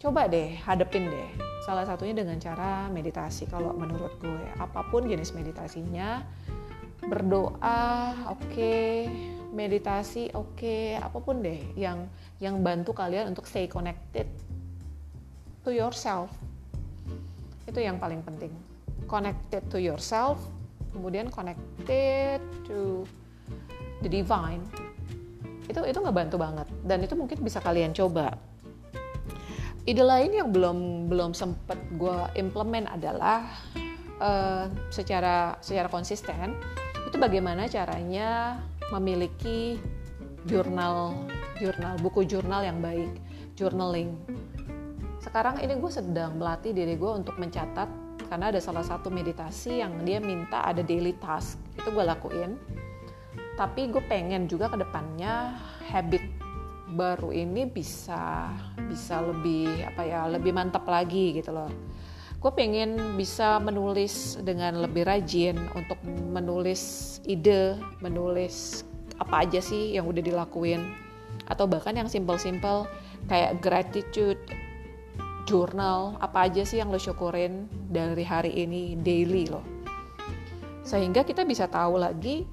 Coba 0.00 0.30
deh 0.30 0.56
hadepin 0.64 1.08
deh. 1.08 1.30
Salah 1.64 1.84
satunya 1.84 2.14
dengan 2.14 2.38
cara 2.38 2.86
meditasi 2.88 3.50
kalau 3.50 3.74
menurut 3.74 4.16
gue. 4.22 4.46
Apa 4.56 4.86
pun 4.88 5.04
jenis 5.04 5.34
meditasinya, 5.34 6.22
berdoa 7.06 8.12
oke. 8.30 8.42
Okay, 8.50 9.06
meditasi 9.54 10.30
oke. 10.36 10.58
Okay, 10.58 10.98
apa 10.98 11.18
pun 11.22 11.40
deh 11.40 11.62
yang 11.78 12.04
yang 12.42 12.60
bantu 12.60 12.92
kalian 12.92 13.32
untuk 13.32 13.48
stay 13.48 13.64
connected 13.70 14.28
to 15.64 15.70
yourself. 15.72 16.28
Itu 17.64 17.80
yang 17.80 17.96
paling 17.96 18.20
penting. 18.22 18.52
Connected 19.06 19.64
to 19.70 19.78
yourself 19.78 20.42
kemudian 20.96 21.28
connected 21.28 22.40
to 22.64 23.04
the 24.00 24.08
divine. 24.08 24.64
Itu 25.68 25.84
itu 25.84 25.98
ngebantu 26.00 26.40
banget. 26.40 26.66
Dan 26.80 27.04
itu 27.04 27.12
mungkin 27.12 27.44
bisa 27.44 27.60
kalian 27.60 27.92
coba. 27.92 28.32
Ide 29.86 30.02
lain 30.02 30.32
yang 30.34 30.48
belum 30.50 31.06
belum 31.12 31.30
sempet 31.36 31.78
gue 31.94 32.18
implement 32.40 32.90
adalah 32.90 33.46
uh, 34.18 34.66
secara 34.90 35.60
secara 35.62 35.86
konsisten 35.86 36.58
itu 37.06 37.16
bagaimana 37.16 37.70
caranya 37.70 38.58
memiliki 38.90 39.78
jurnal 40.46 41.14
jurnal 41.56 41.94
buku 42.02 42.26
jurnal 42.26 42.66
yang 42.66 42.82
baik? 42.82 43.10
Journaling. 43.56 44.12
Sekarang 45.22 45.62
ini 45.64 45.78
gue 45.80 45.90
sedang 45.90 46.36
melatih 46.36 46.76
diri 46.76 46.98
gue 46.98 47.08
untuk 47.08 47.40
mencatat 47.40 47.88
karena 48.26 48.50
ada 48.52 48.60
salah 48.60 48.84
satu 48.84 49.08
meditasi 49.08 49.80
yang 49.80 50.02
dia 50.04 50.20
minta 50.20 50.66
ada 50.66 50.84
daily 50.84 51.16
task. 51.16 51.56
Itu 51.78 51.94
gue 51.94 52.04
lakuin. 52.04 52.58
Tapi 53.56 53.88
gue 53.88 54.02
pengen 54.04 54.44
juga 54.44 54.68
ke 54.68 54.76
depannya 54.76 55.56
habit 55.88 56.20
baru 56.92 57.34
ini 57.34 57.66
bisa 57.66 58.52
bisa 58.86 59.18
lebih 59.18 59.82
apa 59.82 60.06
ya 60.06 60.30
lebih 60.30 60.54
mantap 60.54 60.86
lagi 60.86 61.34
gitu 61.34 61.50
loh 61.50 61.70
gue 62.46 62.54
pengen 62.54 63.18
bisa 63.18 63.58
menulis 63.58 64.38
dengan 64.38 64.78
lebih 64.78 65.02
rajin 65.02 65.58
untuk 65.74 65.98
menulis 66.06 67.18
ide 67.26 67.74
menulis 67.98 68.86
apa 69.18 69.42
aja 69.42 69.58
sih 69.58 69.98
yang 69.98 70.06
udah 70.06 70.22
dilakuin 70.22 70.94
atau 71.50 71.66
bahkan 71.66 71.98
yang 71.98 72.06
simple-simple 72.06 72.86
kayak 73.26 73.58
gratitude 73.58 74.38
journal 75.50 76.14
apa 76.22 76.46
aja 76.46 76.62
sih 76.62 76.78
yang 76.78 76.94
lo 76.94 77.02
syukurin 77.02 77.66
dari 77.90 78.22
hari 78.22 78.54
ini 78.54 78.94
daily 78.94 79.50
loh 79.50 79.66
sehingga 80.86 81.26
kita 81.26 81.42
bisa 81.42 81.66
tahu 81.66 81.98
lagi 81.98 82.46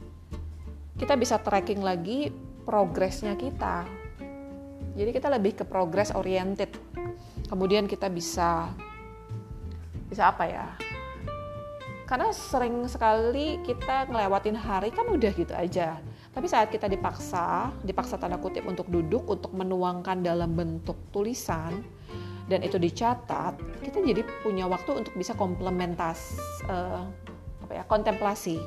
kita 0.97 1.13
bisa 1.21 1.37
tracking 1.37 1.85
lagi 1.85 2.33
progresnya 2.65 3.37
kita. 3.37 3.85
Jadi 4.93 5.09
kita 5.09 5.25
lebih 5.25 5.57
ke 5.57 5.65
progress 5.65 6.13
oriented. 6.13 6.69
Kemudian 7.49 7.89
kita 7.89 8.13
bisa 8.13 8.69
bisa 10.13 10.29
apa 10.29 10.45
ya? 10.45 10.67
Karena 12.05 12.29
sering 12.29 12.85
sekali 12.85 13.57
kita 13.65 14.05
ngelewatin 14.13 14.53
hari 14.53 14.93
kan 14.93 15.09
udah 15.09 15.31
gitu 15.33 15.49
aja. 15.57 15.97
Tapi 16.33 16.45
saat 16.45 16.69
kita 16.69 16.85
dipaksa, 16.85 17.73
dipaksa 17.81 18.21
tanda 18.21 18.37
kutip 18.37 18.65
untuk 18.69 18.85
duduk 18.89 19.25
untuk 19.25 19.49
menuangkan 19.53 20.21
dalam 20.21 20.53
bentuk 20.53 20.97
tulisan 21.09 21.81
dan 22.45 22.59
itu 22.61 22.77
dicatat, 22.77 23.55
kita 23.81 24.03
jadi 24.03 24.21
punya 24.43 24.69
waktu 24.69 24.99
untuk 24.99 25.15
bisa 25.15 25.33
komplementas 25.33 26.37
uh, 26.67 27.07
apa 27.63 27.71
ya, 27.71 27.83
kontemplasi 27.87 28.59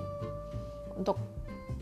untuk 0.97 1.21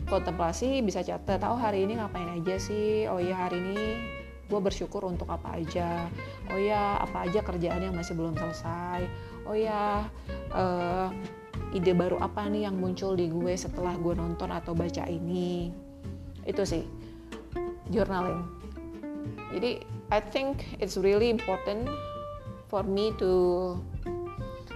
kontemplasi 0.05 0.85
bisa 0.85 1.01
catat 1.01 1.41
tahu 1.41 1.57
hari 1.57 1.87
ini 1.87 1.97
ngapain 1.97 2.29
aja 2.29 2.61
sih 2.61 3.09
oh 3.09 3.17
iya 3.17 3.47
hari 3.47 3.57
ini 3.57 3.79
gue 4.45 4.59
bersyukur 4.61 5.01
untuk 5.09 5.25
apa 5.33 5.57
aja 5.57 6.05
oh 6.53 6.59
ya 6.61 7.01
apa 7.01 7.25
aja 7.25 7.41
kerjaan 7.41 7.81
yang 7.81 7.95
masih 7.97 8.13
belum 8.13 8.37
selesai 8.37 9.01
oh 9.45 9.57
ya 9.57 10.09
uh, 10.53 11.09
ide 11.73 11.91
baru 11.93 12.17
apa 12.21 12.47
nih 12.49 12.69
yang 12.69 12.77
muncul 12.77 13.13
di 13.13 13.29
gue 13.29 13.53
setelah 13.57 13.93
gue 13.97 14.13
nonton 14.17 14.49
atau 14.51 14.73
baca 14.73 15.05
ini? 15.05 15.71
Itu 16.45 16.65
sih 16.65 16.85
journaling. 17.89 18.45
Jadi 19.55 19.81
I 20.13 20.19
think 20.21 20.77
it's 20.77 20.97
really 20.97 21.33
important 21.33 21.89
for 22.69 22.85
me 22.85 23.13
to 23.17 23.31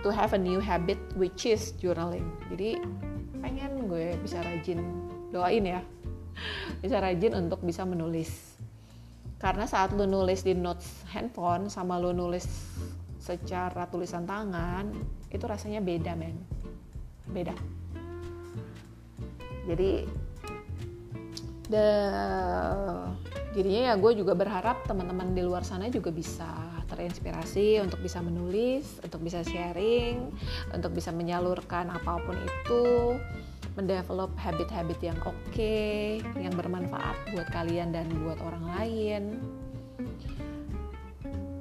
to 0.01 0.09
have 0.09 0.31
a 0.33 0.39
new 0.39 0.61
habit 0.63 0.97
which 1.19 1.45
is 1.45 1.75
journaling. 1.77 2.25
Jadi 2.53 2.79
pengen 3.43 3.87
gue 3.89 4.15
bisa 4.21 4.41
rajin 4.41 4.81
doain 5.29 5.65
ya. 5.65 5.81
Bisa 6.83 7.03
rajin 7.03 7.35
untuk 7.35 7.59
bisa 7.67 7.83
menulis. 7.83 8.55
Karena 9.43 9.67
saat 9.67 9.91
lu 9.91 10.07
nulis 10.07 10.47
di 10.47 10.55
notes 10.55 11.03
handphone 11.11 11.67
sama 11.67 11.99
lu 11.99 12.15
nulis 12.15 12.47
secara 13.29 13.85
tulisan 13.85 14.25
tangan 14.25 14.89
itu 15.29 15.45
rasanya 15.45 15.85
beda 15.85 16.17
men 16.17 16.33
beda 17.29 17.53
jadi 19.69 20.09
the 21.69 21.87
jadinya 23.53 23.93
ya 23.93 23.95
gue 24.01 24.11
juga 24.17 24.33
berharap 24.33 24.81
teman-teman 24.89 25.37
di 25.37 25.45
luar 25.45 25.61
sana 25.61 25.93
juga 25.93 26.09
bisa 26.09 26.49
terinspirasi 26.89 27.77
untuk 27.85 28.01
bisa 28.01 28.17
menulis 28.25 28.97
untuk 29.05 29.21
bisa 29.21 29.45
sharing 29.45 30.33
untuk 30.73 30.89
bisa 30.97 31.13
menyalurkan 31.13 31.93
apa 31.93 32.17
pun 32.25 32.33
itu 32.33 32.85
mendevelop 33.79 34.35
habit-habit 34.35 34.99
yang 34.99 35.15
oke, 35.23 35.35
okay, 35.47 36.19
yang 36.35 36.51
bermanfaat 36.51 37.15
buat 37.31 37.47
kalian 37.47 37.95
dan 37.95 38.11
buat 38.27 38.35
orang 38.43 38.65
lain. 38.75 39.23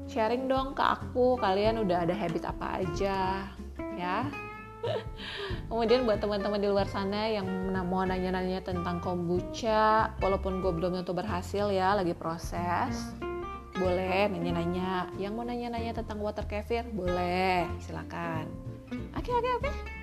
Sharing 0.09 0.49
dong 0.49 0.73
ke 0.73 0.81
aku, 0.81 1.37
kalian 1.37 1.85
udah 1.85 2.09
ada 2.09 2.17
habit 2.17 2.49
apa 2.49 2.81
aja, 2.81 3.45
ya. 4.01 4.25
Kemudian 5.69 6.09
buat 6.09 6.17
teman-teman 6.25 6.65
di 6.65 6.69
luar 6.73 6.89
sana 6.89 7.29
yang 7.29 7.45
mau 7.85 8.09
nanya-nanya 8.09 8.65
tentang 8.65 9.05
kombucha, 9.05 10.17
walaupun 10.25 10.65
gue 10.65 10.73
belum 10.73 10.97
tentu 10.97 11.13
berhasil 11.13 11.69
ya, 11.69 11.93
lagi 11.93 12.17
proses, 12.17 13.13
boleh 13.77 14.33
nanya-nanya. 14.33 15.13
Yang 15.21 15.33
mau 15.37 15.45
nanya-nanya 15.45 15.93
tentang 16.01 16.25
water 16.25 16.49
kefir, 16.49 16.89
boleh, 16.89 17.69
silakan. 17.85 18.49
Oke, 19.13 19.29
oke, 19.29 19.51
oke. 19.61 19.98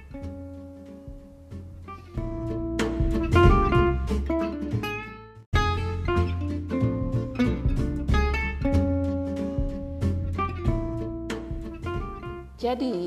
Jadi 12.65 12.97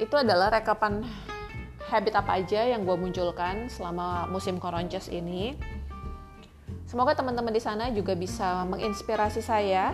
itu 0.00 0.16
adalah 0.16 0.48
rekapan 0.48 1.04
habit 1.92 2.16
apa 2.16 2.40
aja 2.40 2.64
yang 2.64 2.88
gue 2.88 2.96
munculkan 2.96 3.68
selama 3.68 4.24
musim 4.32 4.56
koronces 4.56 5.12
ini. 5.12 5.52
Semoga 6.88 7.12
teman-teman 7.12 7.52
di 7.52 7.60
sana 7.60 7.92
juga 7.92 8.16
bisa 8.16 8.64
menginspirasi 8.64 9.44
saya. 9.44 9.92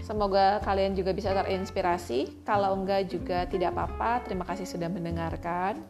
Semoga 0.00 0.64
kalian 0.64 0.96
juga 0.96 1.12
bisa 1.12 1.36
terinspirasi. 1.36 2.40
Kalau 2.48 2.72
enggak 2.72 3.12
juga 3.12 3.44
tidak 3.44 3.76
apa-apa. 3.76 4.24
Terima 4.24 4.48
kasih 4.48 4.64
sudah 4.64 4.88
mendengarkan. 4.88 5.84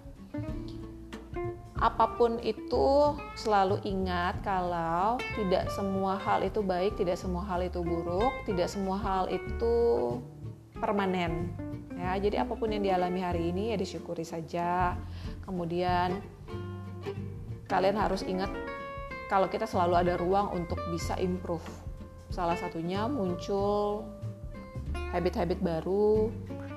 Apa 1.79 2.19
pun 2.19 2.43
itu 2.43 3.15
selalu 3.39 3.79
ingat 3.87 4.43
kalau 4.43 5.15
tidak 5.39 5.71
semua 5.71 6.19
hal 6.19 6.43
itu 6.43 6.59
baik, 6.59 6.99
tidak 6.99 7.23
semua 7.23 7.47
hal 7.47 7.63
itu 7.63 7.79
buruk, 7.87 8.35
tidak 8.51 8.67
semua 8.67 8.99
hal 8.99 9.31
itu 9.31 9.75
permanen 10.79 11.64
ya 12.05 12.21
jadi 12.21 12.45
apa 12.45 12.53
pun 12.53 12.69
yang 12.69 12.85
dialami 12.85 13.25
hari 13.25 13.49
ini 13.49 13.73
ya 13.73 13.77
disyukuri 13.81 14.29
saja. 14.29 14.93
Kemudian 15.49 16.21
kalian 17.65 17.97
harus 17.97 18.21
ingat 18.29 18.53
kalau 19.33 19.49
kita 19.49 19.65
selalu 19.65 19.97
ada 19.97 20.15
ruang 20.21 20.53
untuk 20.53 20.77
bisa 20.93 21.17
improve. 21.17 21.65
Salah 22.29 22.61
satunya 22.61 23.09
muncul 23.09 24.05
habit-habit 25.17 25.65
baru. 25.65 26.29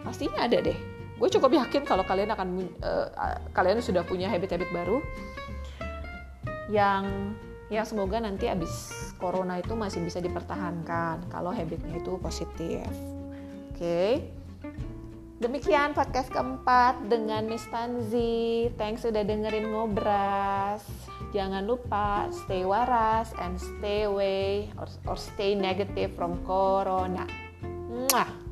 Pastinya 0.08 0.47
ada 0.47 0.64
deh. 0.64 0.80
Gue 1.20 1.28
cukup 1.28 1.60
yakin 1.60 1.84
kalau 1.84 2.08
kalian 2.08 2.32
akan 2.32 2.64
uh, 2.80 3.12
kalian 3.52 3.84
sudah 3.84 4.08
punya 4.08 4.32
habit-habit 4.32 4.72
baru 4.72 5.04
yang 6.72 7.36
ya 7.68 7.84
semoga 7.84 8.20
nanti 8.20 8.47
abis 8.47 8.72
corona 9.20 9.60
itu 9.60 9.76
masih 9.76 10.04
bisa 10.04 10.24
dipertahankan 10.24 11.28
kalau 11.28 11.52
habitnya 11.52 11.99
itu 11.99 12.16
positif. 12.22 12.88
Oke? 13.76 13.76
okay? 13.76 14.37
Demikian 15.38 15.94
podcast 15.94 16.34
keempat 16.34 17.14
dengan 17.14 17.46
Miss 17.46 17.62
Tanzi. 17.70 18.74
Thanks 18.74 19.06
sudah 19.06 19.22
dengerin 19.22 19.70
ngobras. 19.70 20.82
Jangan 21.30 21.62
lupa 21.62 22.26
stay 22.34 22.66
waras 22.66 23.30
and 23.38 23.62
stay 23.62 24.10
away 24.10 24.74
or, 24.82 24.90
or 25.06 25.14
stay 25.14 25.54
negative 25.54 26.18
from 26.18 26.42
corona. 26.42 27.30
Mwah. 27.62 28.47